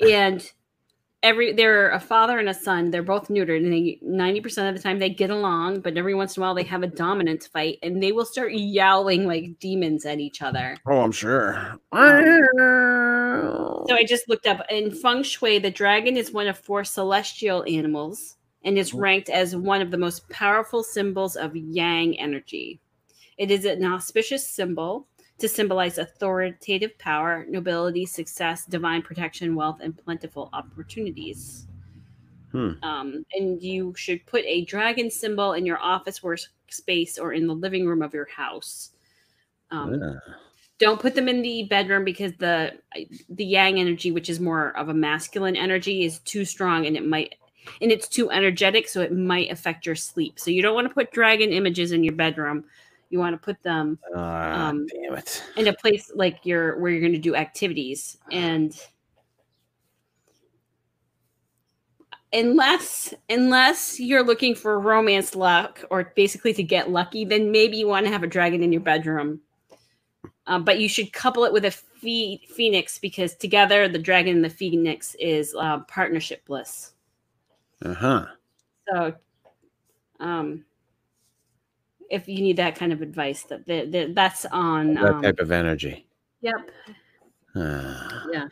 and 0.00 0.48
every 1.24 1.52
they're 1.52 1.90
a 1.90 1.98
father 1.98 2.38
and 2.38 2.48
a 2.48 2.54
son. 2.54 2.90
They're 2.92 3.02
both 3.02 3.28
neutered, 3.28 3.56
and 3.64 3.72
they 3.72 3.98
ninety 4.02 4.40
percent 4.40 4.68
of 4.68 4.76
the 4.76 4.82
time 4.82 4.98
they 5.00 5.10
get 5.10 5.30
along, 5.30 5.80
but 5.80 5.96
every 5.96 6.14
once 6.14 6.36
in 6.36 6.42
a 6.42 6.46
while 6.46 6.54
they 6.54 6.62
have 6.64 6.82
a 6.84 6.86
dominance 6.86 7.46
fight, 7.48 7.78
and 7.82 8.00
they 8.02 8.12
will 8.12 8.24
start 8.24 8.52
yowling 8.52 9.26
like 9.26 9.58
demons 9.58 10.06
at 10.06 10.20
each 10.20 10.40
other. 10.42 10.76
Oh, 10.86 11.00
I'm 11.00 11.10
sure. 11.12 11.78
So 13.88 13.94
I 13.94 14.04
just 14.06 14.28
looked 14.28 14.46
up 14.46 14.64
in 14.70 14.90
feng 14.92 15.22
shui, 15.22 15.58
the 15.58 15.70
dragon 15.70 16.16
is 16.16 16.30
one 16.30 16.46
of 16.46 16.58
four 16.58 16.84
celestial 16.84 17.64
animals 17.66 18.36
and 18.64 18.78
is 18.78 18.94
ranked 18.94 19.30
as 19.30 19.54
one 19.54 19.80
of 19.80 19.90
the 19.90 19.98
most 19.98 20.28
powerful 20.28 20.82
symbols 20.82 21.36
of 21.36 21.56
yang 21.56 22.18
energy. 22.18 22.80
It 23.36 23.50
is 23.50 23.64
an 23.64 23.84
auspicious 23.84 24.48
symbol 24.48 25.06
to 25.38 25.48
symbolize 25.48 25.98
authoritative 25.98 26.98
power, 26.98 27.46
nobility, 27.48 28.04
success, 28.04 28.64
divine 28.64 29.02
protection, 29.02 29.54
wealth, 29.54 29.78
and 29.80 29.96
plentiful 29.96 30.50
opportunities. 30.52 31.68
Hmm. 32.50 32.72
Um, 32.82 33.24
and 33.34 33.62
you 33.62 33.94
should 33.96 34.24
put 34.26 34.44
a 34.44 34.64
dragon 34.64 35.10
symbol 35.10 35.52
in 35.52 35.64
your 35.64 35.78
office 35.78 36.20
workspace 36.20 37.20
or 37.20 37.32
in 37.32 37.46
the 37.46 37.54
living 37.54 37.86
room 37.86 38.02
of 38.02 38.14
your 38.14 38.28
house. 38.28 38.90
Um, 39.70 39.94
Yeah. 39.94 40.14
don't 40.78 41.00
put 41.00 41.14
them 41.14 41.28
in 41.28 41.42
the 41.42 41.64
bedroom 41.64 42.04
because 42.04 42.32
the 42.34 42.78
the 43.28 43.44
yang 43.44 43.80
energy 43.80 44.12
which 44.12 44.30
is 44.30 44.40
more 44.40 44.76
of 44.76 44.88
a 44.88 44.94
masculine 44.94 45.56
energy 45.56 46.04
is 46.04 46.20
too 46.20 46.44
strong 46.44 46.86
and 46.86 46.96
it 46.96 47.04
might 47.04 47.34
and 47.80 47.90
it's 47.92 48.08
too 48.08 48.30
energetic 48.30 48.88
so 48.88 49.00
it 49.00 49.12
might 49.12 49.50
affect 49.50 49.86
your 49.86 49.94
sleep. 49.96 50.38
So 50.38 50.50
you 50.50 50.62
don't 50.62 50.74
want 50.74 50.88
to 50.88 50.94
put 50.94 51.10
dragon 51.12 51.52
images 51.52 51.92
in 51.92 52.02
your 52.04 52.14
bedroom. 52.14 52.64
You 53.10 53.18
want 53.18 53.34
to 53.34 53.38
put 53.44 53.62
them 53.62 53.98
Ah, 54.14 54.68
Um, 54.68 54.86
damn 54.86 55.14
it. 55.14 55.42
in 55.56 55.68
a 55.68 55.72
place 55.72 56.10
like 56.14 56.44
your 56.44 56.78
where 56.78 56.90
you're 56.90 57.00
going 57.00 57.12
to 57.12 57.18
do 57.18 57.34
activities. 57.34 58.18
And 58.30 58.74
unless 62.32 63.14
unless 63.30 63.98
you're 63.98 64.22
looking 64.22 64.54
for 64.54 64.78
romance 64.78 65.34
luck 65.34 65.82
or 65.90 66.12
basically 66.14 66.52
to 66.52 66.62
get 66.62 66.90
lucky 66.90 67.24
then 67.24 67.50
maybe 67.50 67.78
you 67.78 67.86
want 67.88 68.04
to 68.04 68.12
have 68.12 68.22
a 68.22 68.26
dragon 68.26 68.62
in 68.62 68.70
your 68.70 68.82
bedroom. 68.82 69.40
Uh, 70.46 70.58
but 70.58 70.78
you 70.78 70.88
should 70.88 71.12
couple 71.12 71.44
it 71.44 71.52
with 71.52 71.64
a 71.64 71.70
phoenix 71.70 72.98
because 72.98 73.34
together 73.34 73.88
the 73.88 73.98
dragon 73.98 74.36
and 74.36 74.44
the 74.44 74.50
phoenix 74.50 75.14
is 75.18 75.54
uh, 75.58 75.78
partnership 75.80 76.44
bliss 76.46 76.92
Uh 77.84 77.94
huh. 77.94 78.26
so 78.88 79.14
um 80.20 80.64
if 82.10 82.26
you 82.26 82.40
need 82.40 82.56
that 82.56 82.74
kind 82.74 82.92
of 82.92 83.02
advice 83.02 83.42
that, 83.44 83.66
that, 83.66 83.92
that 83.92 84.14
that's 84.14 84.46
on 84.46 84.94
That 84.94 85.14
um, 85.14 85.22
type 85.22 85.38
of 85.40 85.52
energy. 85.52 86.06
yep 86.40 86.70
Yeah. 87.54 88.48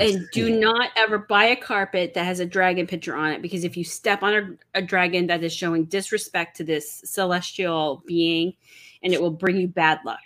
and 0.00 0.26
do 0.32 0.58
not 0.58 0.90
ever 0.96 1.18
buy 1.18 1.44
a 1.46 1.56
carpet 1.56 2.14
that 2.14 2.24
has 2.24 2.40
a 2.40 2.46
dragon 2.46 2.86
picture 2.86 3.14
on 3.14 3.32
it 3.32 3.42
because 3.42 3.64
if 3.64 3.76
you 3.76 3.84
step 3.84 4.22
on 4.22 4.34
a, 4.34 4.78
a 4.78 4.82
dragon 4.82 5.26
that 5.26 5.44
is 5.44 5.52
showing 5.52 5.84
disrespect 5.84 6.56
to 6.56 6.64
this 6.64 7.02
celestial 7.04 8.02
being 8.06 8.54
and 9.02 9.12
it 9.12 9.20
will 9.20 9.30
bring 9.30 9.56
you 9.56 9.68
bad 9.68 9.98
luck 10.04 10.20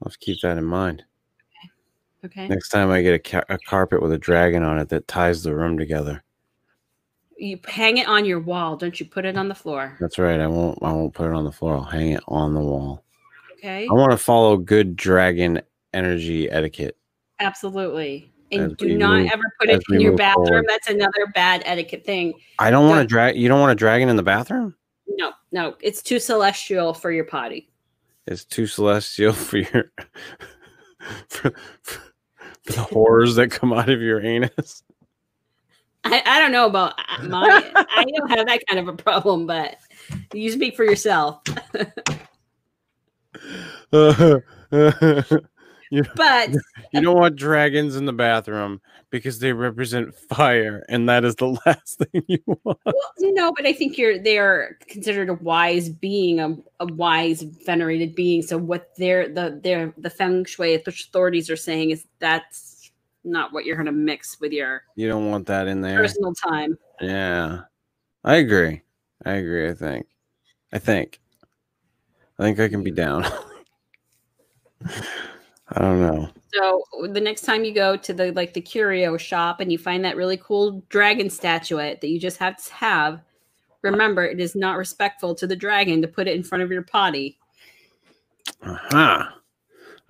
Let's 0.00 0.16
keep 0.16 0.40
that 0.40 0.58
in 0.58 0.64
mind. 0.64 1.04
Okay 2.24 2.48
Next 2.48 2.68
time 2.70 2.90
I 2.90 3.02
get 3.02 3.14
a, 3.14 3.18
ca- 3.18 3.44
a 3.48 3.58
carpet 3.58 4.02
with 4.02 4.12
a 4.12 4.18
dragon 4.18 4.62
on 4.62 4.78
it 4.78 4.88
that 4.90 5.08
ties 5.08 5.42
the 5.42 5.54
room 5.54 5.76
together. 5.78 6.22
you 7.36 7.58
hang 7.66 7.98
it 7.98 8.06
on 8.08 8.24
your 8.24 8.40
wall 8.40 8.76
don't 8.76 8.98
you 9.00 9.06
put 9.06 9.24
it 9.24 9.36
on 9.36 9.48
the 9.48 9.54
floor 9.54 9.96
That's 10.00 10.18
right. 10.18 10.40
I 10.40 10.46
won't. 10.46 10.78
I 10.82 10.92
won't 10.92 11.14
put 11.14 11.28
it 11.28 11.34
on 11.34 11.44
the 11.44 11.52
floor. 11.52 11.74
I'll 11.76 11.82
hang 11.84 12.10
it 12.12 12.22
on 12.28 12.54
the 12.54 12.60
wall. 12.60 13.04
okay 13.54 13.86
I 13.90 13.92
want 13.94 14.12
to 14.12 14.18
follow 14.18 14.56
good 14.56 14.96
dragon 14.96 15.60
energy 15.94 16.50
etiquette. 16.50 16.96
absolutely 17.40 18.32
As 18.52 18.60
and 18.60 18.76
do 18.76 18.96
not 18.96 19.20
move- 19.22 19.30
ever 19.32 19.42
put 19.60 19.68
it 19.70 19.82
in 19.90 20.00
your 20.00 20.16
bathroom 20.16 20.46
forward. 20.46 20.64
that's 20.68 20.88
another 20.88 21.26
bad 21.34 21.62
etiquette 21.66 22.04
thing 22.04 22.34
I 22.58 22.70
don't 22.70 22.88
want 22.88 23.00
to 23.02 23.06
drag. 23.06 23.36
You 23.36 23.48
don't 23.48 23.60
want 23.60 23.72
a 23.72 23.74
dragon 23.76 24.08
in 24.08 24.16
the 24.16 24.22
bathroom. 24.22 24.74
no 25.08 25.32
no 25.52 25.74
it's 25.80 26.02
too 26.02 26.18
celestial 26.20 26.94
for 26.94 27.10
your 27.10 27.24
potty 27.24 27.68
It's 28.26 28.44
too 28.44 28.66
celestial 28.66 29.32
for 29.48 29.58
your 29.58 29.90
for, 31.28 31.52
for 31.82 32.00
the 32.66 32.82
horrors 32.82 33.34
that 33.36 33.50
come 33.50 33.72
out 33.72 33.88
of 33.88 34.00
your 34.00 34.24
anus. 34.24 34.82
I, 36.04 36.22
I 36.26 36.40
don't 36.40 36.52
know 36.52 36.66
about 36.66 36.94
uh, 36.98 37.24
my 37.24 37.72
I 37.74 38.04
don't 38.04 38.30
have 38.30 38.46
that 38.46 38.62
kind 38.68 38.80
of 38.80 38.88
a 38.88 38.96
problem, 38.96 39.46
but 39.46 39.76
you 40.32 40.50
speak 40.50 40.76
for 40.76 40.84
yourself. 40.84 41.42
you, 45.92 46.04
But 46.16 46.50
you 46.92 47.02
don't 47.02 47.18
want 47.18 47.36
dragons 47.36 47.96
in 47.96 48.06
the 48.06 48.14
bathroom 48.14 48.80
because 49.10 49.38
they 49.38 49.52
represent 49.52 50.14
fire, 50.14 50.84
and 50.88 51.06
that 51.08 51.22
is 51.24 51.36
the 51.36 51.48
last 51.66 51.98
thing 51.98 52.24
you 52.26 52.38
want. 52.64 52.78
well, 52.86 53.12
no, 53.20 53.52
but 53.54 53.66
I 53.66 53.74
think 53.74 53.98
you're 53.98 54.18
they 54.18 54.38
are 54.38 54.78
considered 54.88 55.28
a 55.28 55.34
wise 55.34 55.90
being, 55.90 56.40
a, 56.40 56.56
a 56.80 56.86
wise 56.86 57.42
venerated 57.42 58.14
being. 58.14 58.40
So 58.40 58.56
what 58.56 58.88
they're 58.96 59.28
the 59.28 59.60
their 59.62 59.92
the 59.98 60.08
feng 60.08 60.46
shui 60.46 60.74
authorities 60.74 61.50
are 61.50 61.56
saying 61.56 61.90
is 61.90 62.06
that's 62.18 62.90
not 63.22 63.52
what 63.52 63.66
you're 63.66 63.76
going 63.76 63.86
to 63.86 63.92
mix 63.92 64.40
with 64.40 64.52
your 64.52 64.84
You 64.96 65.08
don't 65.08 65.30
want 65.30 65.46
that 65.48 65.68
in 65.68 65.82
there. 65.82 65.98
personal 65.98 66.32
time. 66.32 66.78
Yeah, 67.02 67.60
I 68.24 68.36
agree. 68.36 68.80
I 69.26 69.32
agree. 69.32 69.68
I 69.68 69.74
think. 69.74 70.06
I 70.72 70.78
think. 70.78 71.20
I 72.38 72.44
think 72.44 72.58
I 72.60 72.68
can 72.68 72.82
be 72.82 72.90
down. 72.90 73.26
I 75.76 75.80
don't 75.80 76.00
know. 76.00 76.28
So 76.54 76.84
the 77.08 77.20
next 77.20 77.42
time 77.42 77.64
you 77.64 77.72
go 77.72 77.96
to 77.96 78.12
the 78.12 78.32
like 78.32 78.52
the 78.52 78.60
curio 78.60 79.16
shop 79.16 79.60
and 79.60 79.72
you 79.72 79.78
find 79.78 80.04
that 80.04 80.16
really 80.16 80.36
cool 80.36 80.82
dragon 80.88 81.30
statuette 81.30 82.00
that 82.00 82.08
you 82.08 82.20
just 82.20 82.38
have 82.38 82.62
to 82.62 82.72
have, 82.74 83.22
remember 83.82 84.24
it 84.24 84.40
is 84.40 84.54
not 84.54 84.76
respectful 84.76 85.34
to 85.36 85.46
the 85.46 85.56
dragon 85.56 86.02
to 86.02 86.08
put 86.08 86.28
it 86.28 86.36
in 86.36 86.42
front 86.42 86.62
of 86.62 86.70
your 86.70 86.82
potty. 86.82 87.38
Uh-huh. 88.62 89.24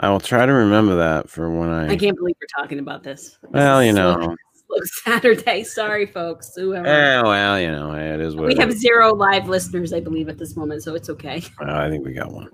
I 0.00 0.10
will 0.10 0.20
try 0.20 0.46
to 0.46 0.52
remember 0.52 0.96
that 0.96 1.30
for 1.30 1.50
when 1.50 1.68
I. 1.68 1.90
I 1.90 1.96
can't 1.96 2.16
believe 2.16 2.34
we're 2.40 2.62
talking 2.62 2.80
about 2.80 3.02
this. 3.02 3.38
This 3.42 3.50
well, 3.50 3.82
you 3.84 3.92
know. 3.92 4.34
slow 4.66 4.84
Saturday. 5.04 5.64
Sorry, 5.64 6.06
folks. 6.06 6.54
Whoever. 6.56 6.86
Eh, 6.86 7.22
well, 7.22 7.60
you 7.60 7.70
know, 7.70 7.94
it 7.94 8.20
is 8.20 8.34
what 8.36 8.48
we 8.48 8.56
have 8.56 8.70
is. 8.70 8.80
zero 8.80 9.14
live 9.14 9.48
listeners, 9.48 9.92
I 9.92 10.00
believe, 10.00 10.28
at 10.28 10.38
this 10.38 10.56
moment, 10.56 10.82
so 10.82 10.94
it's 10.94 11.08
okay. 11.10 11.42
Uh, 11.60 11.72
I 11.72 11.88
think 11.88 12.04
we 12.04 12.12
got 12.12 12.32
one, 12.32 12.50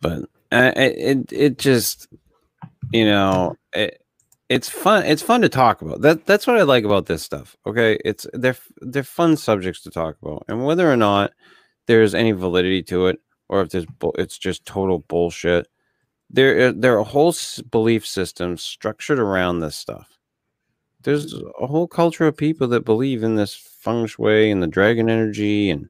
but 0.00 0.22
uh, 0.52 0.72
it, 0.76 1.32
it 1.32 1.58
just 1.58 2.08
you 2.92 3.04
know 3.04 3.56
it 3.74 4.02
it's 4.50 4.68
fun. 4.68 5.04
It's 5.06 5.22
fun 5.22 5.42
to 5.42 5.48
talk 5.48 5.82
about. 5.82 6.02
That 6.02 6.26
that's 6.26 6.46
what 6.46 6.58
I 6.58 6.62
like 6.62 6.84
about 6.84 7.06
this 7.06 7.22
stuff. 7.22 7.56
Okay, 7.66 7.98
it's 8.04 8.26
they're 8.34 8.56
they're 8.80 9.04
fun 9.04 9.36
subjects 9.36 9.82
to 9.82 9.90
talk 9.90 10.16
about, 10.22 10.44
and 10.48 10.64
whether 10.64 10.90
or 10.90 10.96
not 10.96 11.32
there's 11.86 12.14
any 12.14 12.32
validity 12.32 12.82
to 12.84 13.06
it, 13.08 13.20
or 13.48 13.62
if 13.62 13.70
there's 13.70 13.86
it's 14.18 14.38
just 14.38 14.66
total 14.66 15.00
bullshit. 15.00 15.68
There 16.30 16.68
are- 16.68 16.72
there 16.72 16.98
are 16.98 17.04
whole 17.04 17.34
belief 17.70 18.06
systems 18.06 18.62
structured 18.62 19.18
around 19.20 19.60
this 19.60 19.76
stuff. 19.76 20.18
There's 21.02 21.34
a 21.60 21.66
whole 21.66 21.88
culture 21.88 22.26
of 22.26 22.36
people 22.36 22.68
that 22.68 22.84
believe 22.84 23.22
in 23.24 23.36
this 23.36 23.54
feng 23.54 24.06
shui 24.06 24.50
and 24.50 24.62
the 24.62 24.66
dragon 24.68 25.10
energy 25.10 25.70
and 25.70 25.88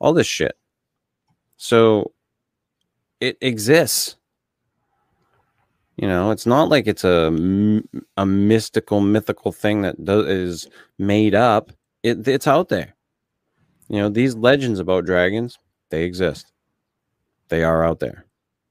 all 0.00 0.12
this 0.14 0.26
shit. 0.26 0.56
So 1.56 2.12
it 3.20 3.38
exists. 3.40 4.16
You 5.96 6.08
know, 6.08 6.30
it's 6.30 6.46
not 6.46 6.70
like 6.70 6.86
it's 6.86 7.04
a 7.04 7.30
a 8.16 8.26
mystical, 8.26 9.00
mythical 9.00 9.52
thing 9.52 9.82
that 9.82 10.02
do- 10.02 10.26
is 10.26 10.66
made 10.98 11.34
up. 11.34 11.72
It, 12.02 12.26
it's 12.26 12.46
out 12.46 12.70
there. 12.70 12.94
You 13.88 13.98
know, 13.98 14.08
these 14.08 14.34
legends 14.34 14.78
about 14.78 15.04
dragons, 15.04 15.58
they 15.90 16.04
exist. 16.04 16.52
They 17.48 17.64
are 17.64 17.84
out 17.84 17.98
there. 17.98 18.24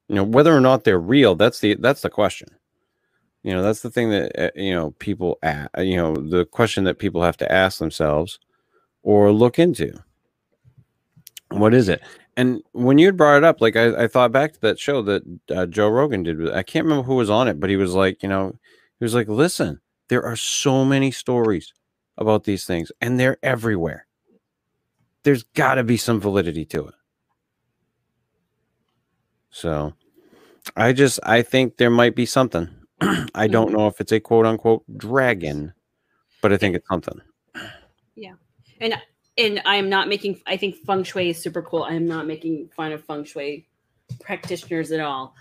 You 0.08 0.16
know, 0.16 0.24
whether 0.24 0.56
or 0.56 0.62
not 0.62 0.84
they're 0.86 1.00
real, 1.00 1.36
that's 1.36 1.60
the 1.60 1.76
that's 1.76 2.02
the 2.02 2.10
question. 2.10 2.48
You 3.44 3.54
know, 3.54 3.62
that's 3.62 3.82
the 3.82 3.92
thing 3.92 4.10
that 4.10 4.32
uh, 4.40 4.50
you 4.56 4.74
know 4.74 4.92
people. 5.00 5.38
You 5.78 5.98
know, 5.98 6.16
the 6.16 6.46
question 6.46 6.84
that 6.86 6.98
people 7.00 7.22
have 7.22 7.38
to 7.38 7.52
ask 7.52 7.78
themselves 7.78 8.40
or 9.04 9.32
look 9.32 9.60
into. 9.60 9.94
What 11.52 11.74
is 11.74 11.90
it? 11.90 12.02
And 12.40 12.64
when 12.72 12.98
you 12.98 13.08
had 13.08 13.18
brought 13.18 13.36
it 13.36 13.44
up, 13.44 13.60
like 13.60 13.76
I, 13.76 14.04
I 14.04 14.08
thought 14.08 14.32
back 14.32 14.54
to 14.54 14.62
that 14.62 14.80
show 14.80 15.02
that 15.02 15.24
uh, 15.54 15.66
Joe 15.66 15.90
Rogan 15.90 16.24
did. 16.24 16.50
I 16.54 16.64
can't 16.64 16.86
remember 16.86 17.04
who 17.04 17.16
was 17.16 17.30
on 17.30 17.50
it, 17.50 17.60
but 17.60 17.70
he 17.70 17.76
was 17.76 17.96
like, 17.96 18.24
you 18.24 18.30
know, 18.30 18.58
he 18.98 19.04
was 19.04 19.14
like, 19.14 19.28
listen, 19.28 19.82
there 20.08 20.24
are 20.24 20.38
so 20.38 20.86
many 20.86 21.12
stories 21.12 21.74
about 22.18 22.46
these 22.46 22.64
things, 22.64 22.94
and 23.02 23.20
they're 23.20 23.36
everywhere. 23.44 24.08
There's 25.24 25.44
got 25.44 25.76
to 25.76 25.84
be 25.84 25.98
some 25.98 26.22
validity 26.22 26.64
to 26.68 26.88
it. 26.88 26.94
So, 29.50 29.96
I 30.78 30.94
just 30.94 31.20
I 31.24 31.42
think 31.42 31.76
there 31.76 31.90
might 31.90 32.16
be 32.16 32.26
something. 32.26 32.70
I 33.36 33.48
don't 33.48 33.74
know 33.74 33.88
if 33.88 34.00
it's 34.00 34.14
a 34.14 34.20
quote 34.22 34.46
unquote 34.46 34.86
dragon, 34.96 35.74
but 36.42 36.54
I 36.54 36.58
think 36.58 36.78
it's 36.78 36.88
something. 36.88 37.20
Yeah. 38.16 38.36
And 38.80 38.94
and 39.40 39.62
I 39.66 39.76
am 39.78 39.90
not 39.90 40.08
making. 40.08 40.42
I 40.46 40.58
think 40.58 40.76
feng 40.76 41.04
shui 41.04 41.30
is 41.30 41.42
super 41.42 41.62
cool. 41.62 41.84
I 41.84 41.94
am 41.94 42.08
not 42.08 42.28
making 42.28 42.70
fun 42.76 42.92
of 42.92 43.04
feng 43.04 43.24
shui 43.24 43.66
practitioners 44.20 44.92
at 44.92 45.00
all. 45.00 45.36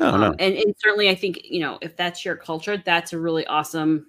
Oh 0.00 0.14
Um, 0.14 0.20
no. 0.20 0.26
and, 0.38 0.54
and 0.54 0.74
certainly, 0.78 1.08
I 1.08 1.14
think 1.14 1.40
you 1.44 1.60
know 1.60 1.78
if 1.80 1.96
that's 1.96 2.24
your 2.24 2.36
culture, 2.36 2.76
that's 2.76 3.12
a 3.12 3.18
really 3.18 3.46
awesome. 3.46 4.06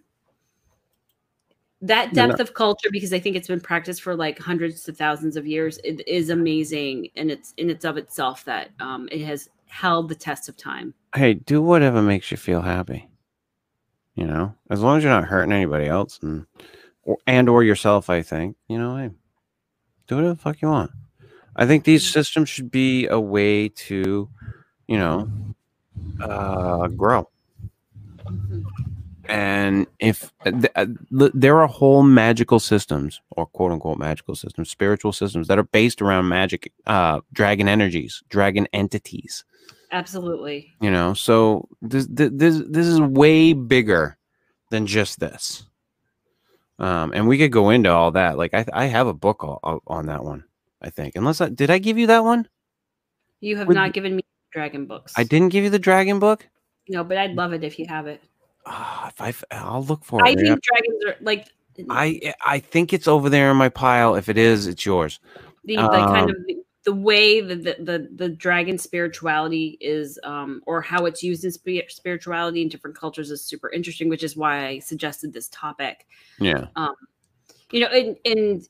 That 1.82 2.14
No, 2.14 2.24
no. 2.24 2.28
depth 2.30 2.42
of 2.42 2.54
culture, 2.54 2.90
because 2.92 3.14
I 3.14 3.20
think 3.20 3.38
it's 3.38 3.48
been 3.48 3.62
practiced 3.62 4.02
for 4.02 4.14
like 4.14 4.38
hundreds 4.38 4.84
to 4.84 4.92
thousands 4.92 5.38
of 5.38 5.48
years, 5.48 5.80
it 5.86 6.06
is 6.08 6.30
amazing, 6.30 7.10
and 7.16 7.32
it's 7.32 7.54
in 7.56 7.70
its 7.70 7.86
of 7.86 7.96
itself 7.96 8.44
that 8.46 8.72
um, 8.82 9.08
it 9.12 9.22
has 9.22 9.50
held 9.68 10.10
the 10.10 10.16
test 10.16 10.50
of 10.50 10.58
time. 10.58 10.94
Hey, 11.16 11.36
do 11.36 11.62
whatever 11.62 12.02
makes 12.02 12.32
you 12.32 12.38
feel 12.38 12.62
happy. 12.62 13.08
You 14.16 14.26
know, 14.28 14.54
as 14.70 14.82
long 14.82 14.98
as 14.98 15.04
you're 15.04 15.14
not 15.14 15.24
hurting 15.24 15.54
anybody 15.54 15.88
else 15.88 16.20
and 16.22 16.46
or, 17.04 17.18
and 17.26 17.48
or 17.48 17.64
yourself, 17.64 18.10
I 18.10 18.22
think, 18.22 18.58
you 18.68 18.78
know, 18.78 18.98
hey, 18.98 19.12
do 20.10 20.16
whatever 20.16 20.34
the 20.34 20.40
fuck 20.40 20.62
you 20.62 20.68
want. 20.68 20.92
I 21.56 21.66
think 21.66 21.86
these 21.86 22.10
systems 22.10 22.50
should 22.50 22.70
be 22.72 23.08
a 23.08 23.20
way 23.20 23.70
to, 23.70 24.30
you 24.88 24.98
know, 24.98 25.30
uh, 26.22 26.88
grow. 26.88 27.30
And 29.26 29.86
if 30.00 30.34
uh, 30.46 30.52
th- 30.52 31.32
there 31.36 31.62
are 31.62 31.68
whole 31.68 32.04
magical 32.04 32.60
systems 32.60 33.22
or 33.32 33.46
quote 33.46 33.72
unquote 33.72 34.00
magical 34.00 34.36
systems, 34.36 34.70
spiritual 34.70 35.14
systems 35.14 35.48
that 35.48 35.60
are 35.60 35.64
based 35.64 36.02
around 36.02 36.28
magic, 36.28 36.74
uh, 36.88 37.22
dragon 37.32 37.68
energies, 37.68 38.24
dragon 38.30 38.68
entities 38.74 39.46
Absolutely. 39.92 40.72
you 40.82 40.92
know 40.92 41.14
so 41.14 41.68
this 41.82 42.08
this 42.10 42.62
this 42.68 42.86
is 42.86 43.02
way 43.02 43.54
bigger 43.54 44.18
than 44.70 44.86
just 44.86 45.20
this 45.20 45.66
um 46.80 47.12
and 47.14 47.28
we 47.28 47.38
could 47.38 47.52
go 47.52 47.70
into 47.70 47.92
all 47.92 48.12
that 48.12 48.38
like 48.38 48.54
i 48.54 48.66
i 48.74 48.86
have 48.86 49.08
a 49.08 49.14
book 49.14 49.44
all, 49.44 49.82
on 49.88 50.06
that 50.08 50.24
one 50.24 50.44
i 50.82 50.90
think 50.90 51.16
unless 51.16 51.42
i 51.42 51.50
did 51.50 51.70
i 51.70 51.78
give 51.78 51.98
you 51.98 52.08
that 52.08 52.24
one? 52.24 52.48
You 53.42 53.58
have 53.58 53.68
Would- 53.68 53.76
not 53.76 53.94
given 53.94 54.16
me 54.16 54.24
dragon 54.52 54.86
books. 54.86 55.14
i 55.16 55.24
didn't 55.24 55.50
give 55.50 55.64
you 55.64 55.70
the 55.70 55.80
dragon 55.80 56.20
book? 56.20 56.48
No, 56.90 57.04
but 57.04 57.18
I'd 57.18 57.36
love 57.36 57.54
it 57.54 57.64
if 57.64 57.78
you 57.78 57.86
have 57.88 58.08
it. 58.08 58.22
Ah, 58.66 59.10
if 59.10 59.44
i 59.52 59.56
i'll 59.56 59.84
look 59.84 60.04
for 60.04 60.26
I 60.26 60.32
it 60.32 60.40
I 60.40 60.42
think 60.42 60.64
dragons 60.64 61.04
are 61.06 61.16
like 61.22 61.48
i 61.90 62.34
i 62.46 62.60
think 62.60 62.92
it's 62.94 63.08
over 63.08 63.30
there 63.30 63.52
in 63.52 63.58
my 63.58 63.70
pile. 63.70 64.16
If 64.16 64.28
it 64.30 64.38
is 64.38 64.68
it's 64.68 64.86
yours. 64.86 65.20
The, 65.66 65.76
the 65.76 65.82
kind 65.88 66.30
Um, 66.30 66.30
of 66.32 66.36
the, 66.48 66.59
the 66.90 66.96
way 66.96 67.40
that 67.40 67.64
the, 67.64 67.76
the 67.80 68.10
the 68.16 68.30
dragon 68.30 68.76
spirituality 68.80 69.78
is 69.80 70.18
um 70.24 70.60
or 70.66 70.82
how 70.82 71.06
it's 71.06 71.22
used 71.22 71.46
in 71.46 71.52
spi- 71.52 71.86
spirituality 71.88 72.64
in 72.64 72.68
different 72.68 72.98
cultures 72.98 73.30
is 73.30 73.46
super 73.46 73.70
interesting 73.70 74.10
which 74.10 74.24
is 74.24 74.36
why 74.36 74.66
i 74.66 74.80
suggested 74.80 75.32
this 75.32 75.50
topic. 75.50 76.08
Yeah. 76.40 76.66
You 77.72 77.82
know 77.82 77.92
in 77.92 78.16
in 78.24 78.66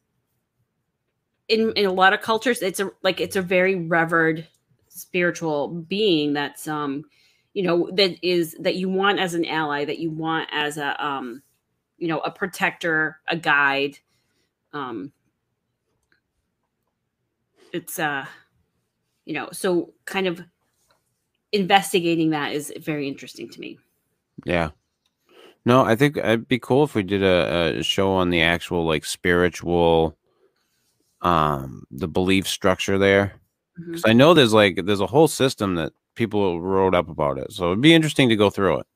in, 1.48 1.72
in 1.78 1.86
a 1.86 1.94
lot 1.94 2.12
of 2.12 2.20
cultures 2.20 2.62
it's 2.62 2.82
a 2.82 2.92
like 3.04 3.22
it's 3.22 3.38
a 3.38 3.42
very 3.42 3.76
revered 3.76 4.46
spiritual 4.90 5.70
being 5.70 6.34
that's 6.34 6.68
um 6.68 7.06
you 7.54 7.64
know 7.64 7.90
that 7.94 8.18
is 8.22 8.54
that 8.60 8.76
you 8.76 8.90
want 8.90 9.18
as 9.18 9.34
an 9.34 9.46
ally 9.46 9.86
that 9.86 10.00
you 10.00 10.12
want 10.12 10.50
as 10.52 10.78
a 10.78 11.06
um 11.06 11.42
you 11.98 12.10
know 12.10 12.20
a 12.20 12.32
protector 12.32 13.22
a 13.30 13.38
guide 13.38 13.98
um 14.74 15.14
it's 17.74 18.00
uh 18.00 18.26
you 19.26 19.34
know 19.34 19.50
so 19.52 19.94
kind 20.06 20.28
of 20.28 20.42
investigating 21.52 22.30
that 22.30 22.52
is 22.52 22.72
very 22.80 23.08
interesting 23.08 23.50
to 23.50 23.60
me 23.60 23.78
yeah 24.46 24.70
no 25.66 25.84
i 25.84 25.96
think 25.96 26.18
it'd 26.18 26.48
be 26.48 26.60
cool 26.60 26.84
if 26.84 26.96
we 26.96 27.04
did 27.04 27.24
a, 27.24 27.78
a 27.80 27.84
show 27.84 28.12
on 28.12 28.30
the 28.30 28.42
actual 28.42 28.86
like 28.86 29.04
spiritual 29.04 30.16
um 31.22 31.84
the 31.92 32.08
belief 32.08 32.48
structure 32.48 32.98
there 32.98 33.34
because 33.86 34.04
I 34.06 34.14
know 34.14 34.34
there's 34.34 34.54
like 34.54 34.86
there's 34.86 35.00
a 35.00 35.08
whole 35.08 35.28
system 35.28 35.76
that 35.76 35.94
people 36.16 36.60
wrote 36.62 36.94
up 36.94 37.08
about 37.10 37.38
it. 37.38 37.52
So 37.52 37.68
it'd 37.68 37.82
be 37.82 37.94
interesting 37.94 38.30
to 38.30 38.36
go 38.36 38.50
through 38.50 38.80
it. 38.80 38.88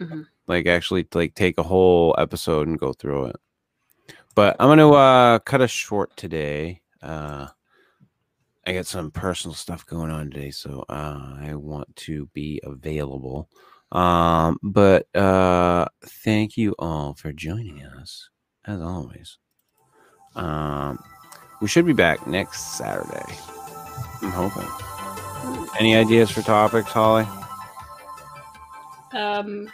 Mhm. 0.00 0.26
Like 0.46 0.66
actually 0.66 1.06
like 1.14 1.34
take 1.34 1.58
a 1.58 1.62
whole 1.62 2.14
episode 2.18 2.68
and 2.68 2.78
go 2.78 2.92
through 2.92 3.26
it. 3.26 3.36
But 4.34 4.56
I'm 4.60 4.68
gonna 4.68 4.90
uh 4.90 5.38
cut 5.40 5.62
us 5.62 5.70
short 5.70 6.14
today. 6.16 6.82
Uh 7.00 7.48
I 8.66 8.74
got 8.74 8.86
some 8.86 9.10
personal 9.10 9.54
stuff 9.54 9.84
going 9.86 10.10
on 10.10 10.30
today, 10.30 10.50
so 10.50 10.84
uh, 10.88 11.36
I 11.40 11.54
want 11.54 11.94
to 11.96 12.26
be 12.26 12.60
available. 12.62 13.48
Um, 13.92 14.58
but 14.62 15.06
uh 15.14 15.86
thank 16.02 16.56
you 16.56 16.74
all 16.78 17.12
for 17.12 17.30
joining 17.30 17.82
us, 17.82 18.30
as 18.64 18.80
always. 18.80 19.36
Um 20.34 20.98
we 21.60 21.68
should 21.68 21.84
be 21.84 21.92
back 21.92 22.26
next 22.26 22.78
Saturday. 22.78 23.34
I'm 24.22 24.30
hoping. 24.30 24.66
Any 25.78 25.94
ideas 25.94 26.30
for 26.30 26.40
topics, 26.40 26.90
Holly? 26.90 27.26
um 29.12 29.70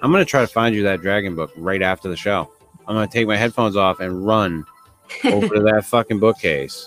I'm 0.00 0.12
gonna 0.12 0.24
try 0.24 0.42
to 0.42 0.46
find 0.46 0.76
you 0.76 0.84
that 0.84 1.02
dragon 1.02 1.34
book 1.34 1.50
right 1.56 1.82
after 1.82 2.08
the 2.08 2.16
show. 2.16 2.48
I'm 2.86 2.94
gonna 2.94 3.08
take 3.08 3.26
my 3.26 3.36
headphones 3.36 3.74
off 3.74 3.98
and 3.98 4.24
run 4.24 4.64
over 5.24 5.54
to 5.54 5.60
that 5.62 5.84
fucking 5.84 6.18
bookcase 6.20 6.86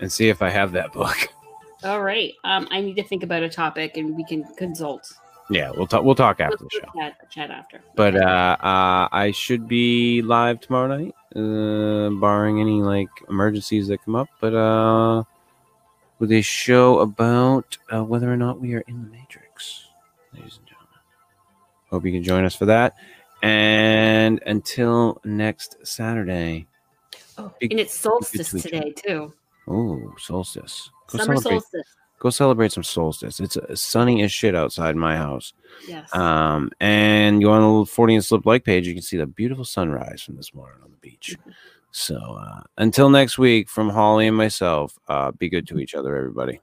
and 0.00 0.10
see 0.10 0.28
if 0.28 0.42
I 0.42 0.50
have 0.50 0.72
that 0.72 0.92
book. 0.92 1.16
all 1.84 2.00
right 2.02 2.32
um 2.44 2.68
i 2.70 2.80
need 2.80 2.94
to 2.94 3.02
think 3.02 3.24
about 3.24 3.42
a 3.42 3.48
topic 3.48 3.96
and 3.96 4.14
we 4.16 4.24
can 4.24 4.44
consult 4.56 5.12
Yeah, 5.50 5.72
we'll 5.72 5.88
talk. 5.88 6.04
We'll 6.04 6.14
talk 6.14 6.38
after 6.40 6.56
the 6.56 6.64
Let's 6.64 6.76
show. 6.76 7.00
chat, 7.00 7.30
chat 7.30 7.50
after 7.50 7.82
But 7.96 8.14
uh, 8.16 8.56
uh, 8.60 9.08
I 9.10 9.32
should 9.34 9.66
be 9.66 10.22
live 10.22 10.60
tomorrow 10.60 10.96
night, 10.96 11.14
uh, 11.34 12.10
barring 12.20 12.60
any 12.60 12.80
like 12.82 13.08
emergencies 13.28 13.88
that 13.88 14.02
come 14.04 14.14
up. 14.14 14.28
But 14.40 14.54
uh, 14.54 15.24
with 16.20 16.30
a 16.30 16.40
show 16.40 17.00
about 17.00 17.76
uh, 17.92 18.04
whether 18.04 18.32
or 18.32 18.36
not 18.36 18.60
we 18.60 18.74
are 18.74 18.84
in 18.86 19.02
the 19.02 19.08
Matrix, 19.10 19.88
ladies 20.32 20.58
and 20.58 20.66
gentlemen. 20.66 20.88
Hope 21.90 22.06
you 22.06 22.12
can 22.12 22.22
join 22.22 22.44
us 22.44 22.54
for 22.54 22.66
that. 22.66 22.94
And 23.42 24.40
until 24.46 25.20
next 25.24 25.76
Saturday. 25.84 26.68
Oh, 27.38 27.52
Big- 27.60 27.72
and 27.72 27.80
it's 27.80 27.94
solstice 27.94 28.50
today 28.50 28.92
too 28.96 29.32
Oh, 29.68 30.12
solstice. 30.18 30.90
Go 31.08 31.18
summer 31.18 31.36
celebrate. 31.36 31.60
solstice 31.62 31.96
Go 32.18 32.30
celebrate 32.30 32.70
some 32.70 32.84
solstice. 32.84 33.40
It's 33.40 33.56
uh, 33.56 33.74
sunny 33.74 34.22
as 34.22 34.32
shit 34.32 34.54
outside 34.54 34.94
my 34.94 35.16
house. 35.16 35.54
yes 35.88 36.12
Um, 36.14 36.70
and 36.78 37.40
you 37.40 37.50
on 37.50 37.60
the 37.84 37.90
Fortean 37.90 38.22
Slip 38.24 38.46
like 38.46 38.62
page, 38.64 38.86
you 38.86 38.94
can 38.94 39.02
see 39.02 39.16
the 39.16 39.26
beautiful 39.26 39.64
sunrise 39.64 40.22
from 40.22 40.36
this 40.36 40.54
morning 40.54 40.78
on 40.84 40.90
the 40.92 40.96
beach. 40.98 41.36
So 41.90 42.14
uh, 42.16 42.60
until 42.78 43.10
next 43.10 43.38
week, 43.38 43.68
from 43.68 43.88
Holly 43.90 44.28
and 44.28 44.36
myself, 44.36 44.96
uh, 45.08 45.32
be 45.32 45.48
good 45.48 45.66
to 45.68 45.78
each 45.80 45.94
other, 45.96 46.16
everybody. 46.16 46.60